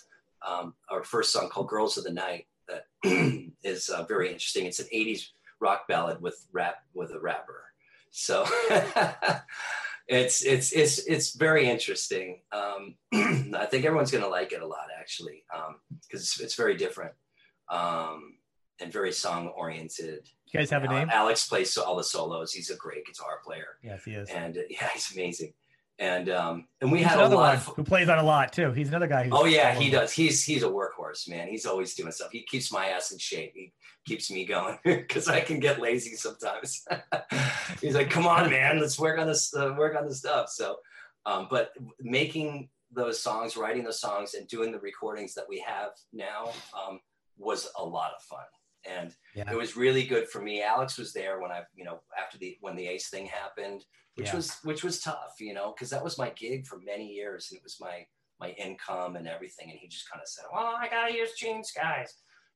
[0.47, 2.87] um, our first song called girls of the night that
[3.63, 4.67] is uh, very interesting.
[4.67, 5.29] It's an 80s
[5.61, 7.65] rock ballad with rap with a rapper
[8.11, 8.45] so
[10.09, 12.41] it's it's it's it's very interesting.
[12.53, 12.97] Um,
[13.55, 15.77] I think everyone's going to like it a lot, actually, because um,
[16.11, 17.13] it's, it's very different
[17.71, 18.35] um,
[18.81, 20.29] and very song oriented.
[20.53, 21.09] You guys have a name?
[21.13, 22.53] Alex plays all the solos.
[22.53, 23.79] He's a great guitar player.
[23.83, 24.29] Yes, he is.
[24.31, 25.53] And uh, yeah, he's amazing.
[26.01, 28.23] And um, and we he's had another a lot one of, who plays on a
[28.23, 28.73] lot too.
[28.73, 29.29] He's another guy.
[29.31, 30.11] oh yeah, he does.
[30.11, 31.49] He's he's a workhorse, man.
[31.49, 32.31] He's always doing stuff.
[32.33, 33.53] He keeps my ass in shape.
[33.55, 33.75] He
[34.07, 36.87] keeps me going because I can get lazy sometimes.
[37.83, 39.55] He's like, "Come on, man, let's work on this.
[39.55, 40.77] Uh, work on this stuff." So,
[41.27, 45.91] um, but making those songs, writing those songs, and doing the recordings that we have
[46.15, 47.01] now um,
[47.37, 48.47] was a lot of fun,
[48.91, 49.51] and yeah.
[49.51, 50.63] it was really good for me.
[50.63, 53.85] Alex was there when I, you know, after the when the Ace thing happened,
[54.15, 54.37] which yeah.
[54.37, 57.59] was which was tough, you know, because that was my gig for many years, and
[57.59, 58.07] it was my
[58.41, 61.73] my income and everything, and he just kind of said, "Well, I gotta use Gene's,
[61.73, 62.15] guys,"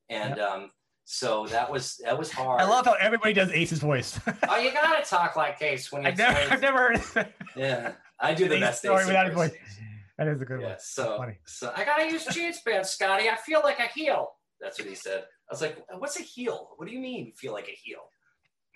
[0.09, 0.49] and yep.
[0.49, 0.71] um,
[1.05, 2.61] so that was that was hard.
[2.61, 4.19] I love how everybody does Ace's voice.
[4.49, 6.09] oh, you gotta talk like Ace when you.
[6.09, 7.03] I've never, I've never heard.
[7.17, 7.35] It.
[7.55, 9.53] Yeah, I do the Ace best story Ace without voice.
[10.19, 10.77] That is a good yeah, one.
[10.79, 11.39] So, funny.
[11.45, 13.29] so I gotta use Gene's pants, Scotty.
[13.29, 14.29] I feel like a heel.
[14.61, 15.25] That's what he said.
[15.51, 16.71] I was like, "What's a heel?
[16.77, 17.33] What do you mean?
[17.37, 18.01] Feel like a heel?"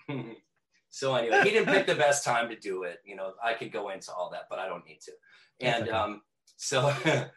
[0.91, 2.99] so anyway, he didn't pick the best time to do it.
[3.05, 5.13] You know, I could go into all that, but I don't need to.
[5.61, 5.93] And okay.
[5.93, 6.23] um,
[6.57, 6.93] so,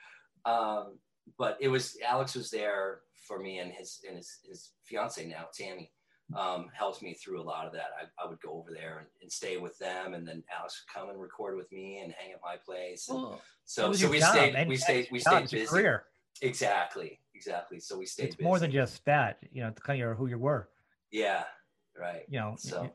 [0.45, 0.97] um,
[1.37, 5.45] but it was Alex was there for me and his and his, his fiance now,
[5.53, 5.91] Tammy,
[6.35, 7.87] um, helped me through a lot of that.
[7.99, 10.93] I, I would go over there and, and, stay with them, and then Alex would
[10.93, 13.09] come and record with me and hang at my place.
[13.09, 13.35] And
[13.65, 15.65] so so we stayed, we stayed we stayed busy.
[15.65, 16.05] Career.
[16.41, 17.79] Exactly, exactly.
[17.79, 18.27] So we stayed.
[18.27, 18.47] It's busy.
[18.47, 19.39] more than just that.
[19.51, 20.69] You know, it's kind of who you were.
[21.11, 21.43] Yeah.
[21.97, 22.23] Right.
[22.29, 22.55] You know.
[22.57, 22.89] So.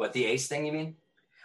[0.00, 0.66] What the ace thing?
[0.66, 0.96] You mean?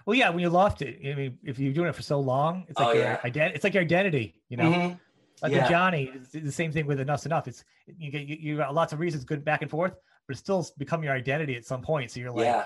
[0.06, 0.30] Well, yeah.
[0.30, 2.88] When you lost it, I mean, if you're doing it for so long, it's like
[2.88, 3.20] oh, your yeah.
[3.22, 4.42] ident- It's like your identity.
[4.50, 4.72] You know.
[4.72, 4.94] Mm-hmm.
[5.42, 5.70] Like yeah.
[5.70, 7.50] Johnny, the same thing with Enough's Enough.
[7.50, 7.66] It's
[7.98, 10.66] you get you, you got lots of reasons good back and forth, but it's still
[10.78, 12.10] become your identity at some point.
[12.12, 12.66] So you're like, yeah,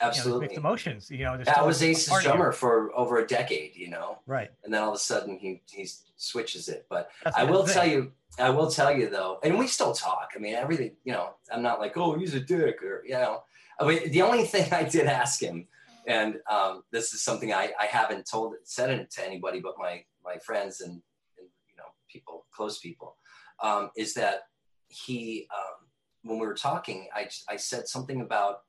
[0.00, 1.10] absolutely, you know, mixed emotions.
[1.10, 3.74] You know, that was Ace's drummer for over a decade.
[3.74, 4.50] You know, right?
[4.62, 6.86] And then all of a sudden he he switches it.
[6.88, 10.30] But That's I will tell you, I will tell you though, and we still talk.
[10.36, 10.92] I mean, everything.
[11.02, 13.42] You know, I'm not like, oh, he's a dick, or you know.
[13.80, 15.66] I mean, the only thing I did ask him,
[16.06, 20.04] and um, this is something I, I haven't told said it to anybody but my
[20.24, 21.00] my friends and
[21.38, 23.16] you know people, close people,
[23.62, 24.42] um, is that
[24.88, 25.86] he, um,
[26.22, 28.60] when we were talking, I, I said something about,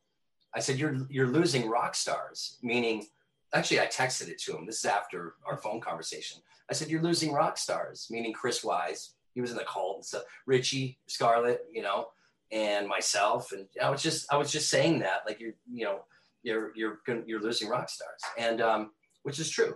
[0.54, 3.06] I said, you're, you're losing rock stars, meaning,
[3.54, 4.66] actually, I texted it to him.
[4.66, 6.42] This is after our phone conversation.
[6.70, 9.14] I said, you're losing rock stars, meaning Chris Wyse.
[9.34, 10.24] He was in the cult and stuff.
[10.46, 12.08] Richie, Scarlet, you know,
[12.52, 13.52] and myself.
[13.52, 16.00] And I was just, I was just saying that, like you're, you know,
[16.44, 18.22] you're, you're, you're losing rock stars.
[18.38, 18.92] And, um,
[19.24, 19.76] which is true.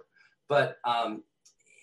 [0.49, 1.23] But um,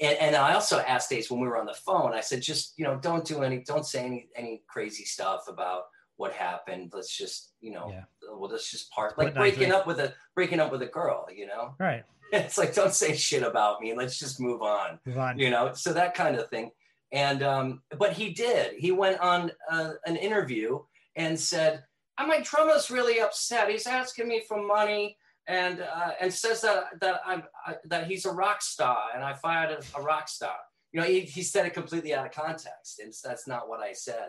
[0.01, 2.75] and, and I also asked Ace when we were on the phone, I said, just,
[2.77, 5.83] you know, don't do any, don't say any, any crazy stuff about
[6.17, 6.91] what happened.
[6.95, 8.03] Let's just, you know, Yeah.
[8.37, 9.75] well, let's just part, like breaking nicely.
[9.77, 12.03] up with a, breaking up with a girl, you know, Right.
[12.33, 13.95] it's like, don't say shit about me.
[13.95, 15.39] Let's just move on Move on.
[15.39, 16.71] you know so that kind of thing
[17.13, 18.75] and um but he did.
[18.79, 20.81] He went on uh, an interview
[21.17, 21.85] and said
[22.19, 23.69] "Uh, my drummer's really upset.
[23.71, 25.17] He's asking me for money
[25.49, 29.35] and uh, and says that that i'm I, that he's a rock star and i
[29.35, 30.55] fired a, a rock star.
[30.93, 33.01] You know he, he said it completely out of context.
[33.01, 34.29] And that's not what i said.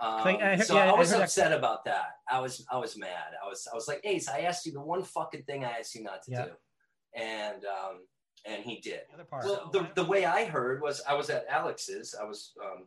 [0.00, 2.08] Um, I heard- so yeah, I I was that- upset about that.
[2.30, 3.30] I was I was mad.
[3.44, 5.94] I was I was like, Ace, I asked you the one fucking thing I asked
[5.94, 6.44] you not to Yeah.
[6.46, 6.50] do,
[7.20, 7.96] and um,
[8.44, 9.00] and he did.
[9.08, 9.44] The other part.
[9.44, 12.14] Well, the, the way I heard was I was at Alex's.
[12.20, 12.84] I was um,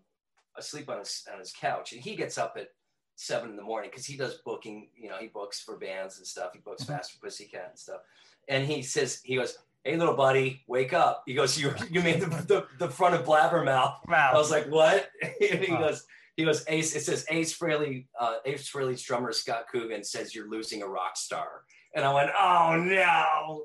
[0.58, 2.70] asleep on his on his couch, and he gets up at
[3.16, 4.89] seven in the morning because he does booking.
[4.95, 6.51] You know, he books for bands and stuff.
[6.53, 6.88] He books Mhm.
[6.88, 8.01] Faster Pussycat and stuff.
[8.47, 12.22] And he says, he goes, "Hey, little buddy, wake up." He goes, "You you made
[12.22, 14.32] the, the, the front of Blabbermouth." wow.
[14.34, 15.34] I was like, "What?" and
[15.64, 15.80] he Wow.
[15.88, 16.05] goes.
[16.38, 20.47] He goes, Ace, it says Ace Frehley, uh, Ace Frehley's drummer Scott Coogan says you're
[20.47, 21.64] losing a rock star.
[21.95, 23.64] And I went, oh no.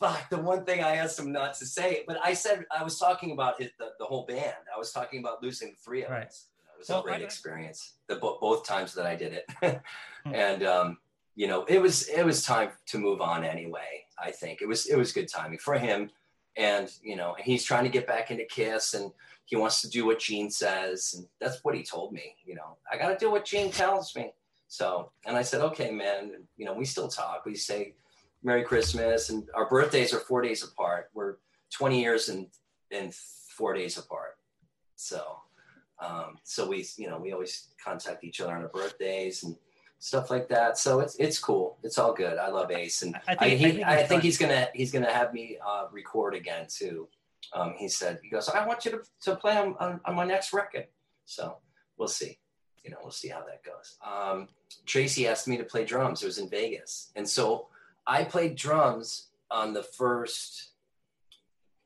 [0.00, 2.04] Fuck, the one thing I asked him not to say.
[2.06, 4.54] But I said, I was talking about it, the, the whole band.
[4.74, 6.26] I was talking about losing the three of Right.
[6.26, 6.46] us.
[6.74, 9.80] It was Well, a great experience, the, both times that I did it.
[10.26, 10.34] Hmm.
[10.34, 10.98] and, um,
[11.34, 14.04] you know, it was, it was time to move on anyway.
[14.22, 16.10] I think it was, it was good timing for him.
[16.58, 19.12] And, you know, he's trying to get back into Kiss and,
[19.46, 22.36] he wants to do what Gene says, and that's what he told me.
[22.44, 24.32] You know, I got to do what Gene tells me.
[24.68, 26.44] So, and I said, okay, man.
[26.56, 27.44] You know, we still talk.
[27.44, 27.94] We say
[28.42, 31.10] Merry Christmas, and our birthdays are four days apart.
[31.14, 31.36] We're
[31.72, 32.46] 20 years and
[32.90, 34.36] and four days apart.
[34.96, 35.38] So,
[36.00, 39.56] um, so we, you know, we always contact each other on our birthdays and
[39.98, 40.78] stuff like that.
[40.78, 41.78] So it's it's cool.
[41.82, 42.38] It's all good.
[42.38, 44.92] I love Ace, and I I, think- he, I think I think he's gonna he's
[44.92, 47.08] gonna have me uh, record again too.
[47.52, 50.24] Um, he said he goes, I want you to, to play on, on, on my
[50.24, 50.86] next record.
[51.24, 51.56] So
[51.96, 52.38] we'll see.
[52.84, 53.96] You know, we'll see how that goes.
[54.06, 54.48] Um,
[54.86, 56.22] Tracy asked me to play drums.
[56.22, 57.68] It was in Vegas, and so
[58.10, 60.70] I played drums on the first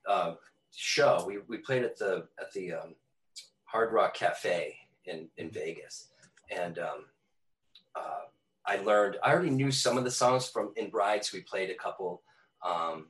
[0.08, 0.36] uh,
[0.74, 1.22] show.
[1.26, 2.94] We, we played at the at the um,
[3.66, 6.08] Hard Rock Cafe in in Vegas,
[6.50, 7.04] and um,
[7.94, 8.24] uh,
[8.64, 9.18] I learned.
[9.22, 11.30] I already knew some of the songs from in Brides.
[11.30, 12.22] We played a couple
[12.64, 13.08] um,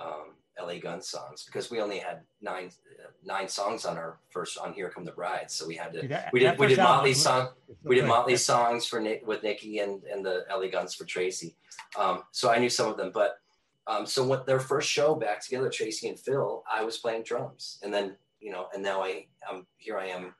[0.00, 4.58] um, LA Gun songs because we only had nine uh, nine songs on our first
[4.58, 5.54] on Here Come the Brides.
[5.54, 6.02] So we had to.
[6.02, 8.06] Dude, that- We did we did Motley song so we did.
[8.06, 11.56] Motley songs for Nick with Nikki and, and the LA Guns for Tracy.
[11.98, 13.38] Um, so I knew some of them, but
[13.86, 17.78] um, so what their first show back together, Tracy and Phil, I was playing drums,
[17.82, 19.98] and then you know, and now I I'm here.
[19.98, 20.34] I am.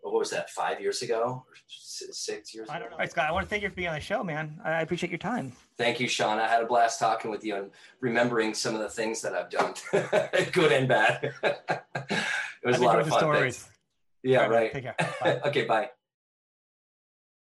[0.00, 0.50] What was that?
[0.50, 2.68] Five years ago, or six years?
[2.68, 2.94] I don't know.
[2.94, 4.60] All right, Scott, I want to thank you for being on the show, man.
[4.64, 5.52] I appreciate your time.
[5.78, 6.38] Thank you, Sean.
[6.38, 7.70] I had a blast talking with you and
[8.00, 9.74] remembering some of the things that I've done,
[10.52, 11.32] good and bad.
[11.42, 11.56] it
[12.64, 13.18] was I've a lot of fun.
[13.18, 13.68] stories.
[14.22, 14.72] Yeah, right, right.
[14.72, 14.96] Take care.
[15.20, 15.40] Bye.
[15.46, 15.90] okay, bye.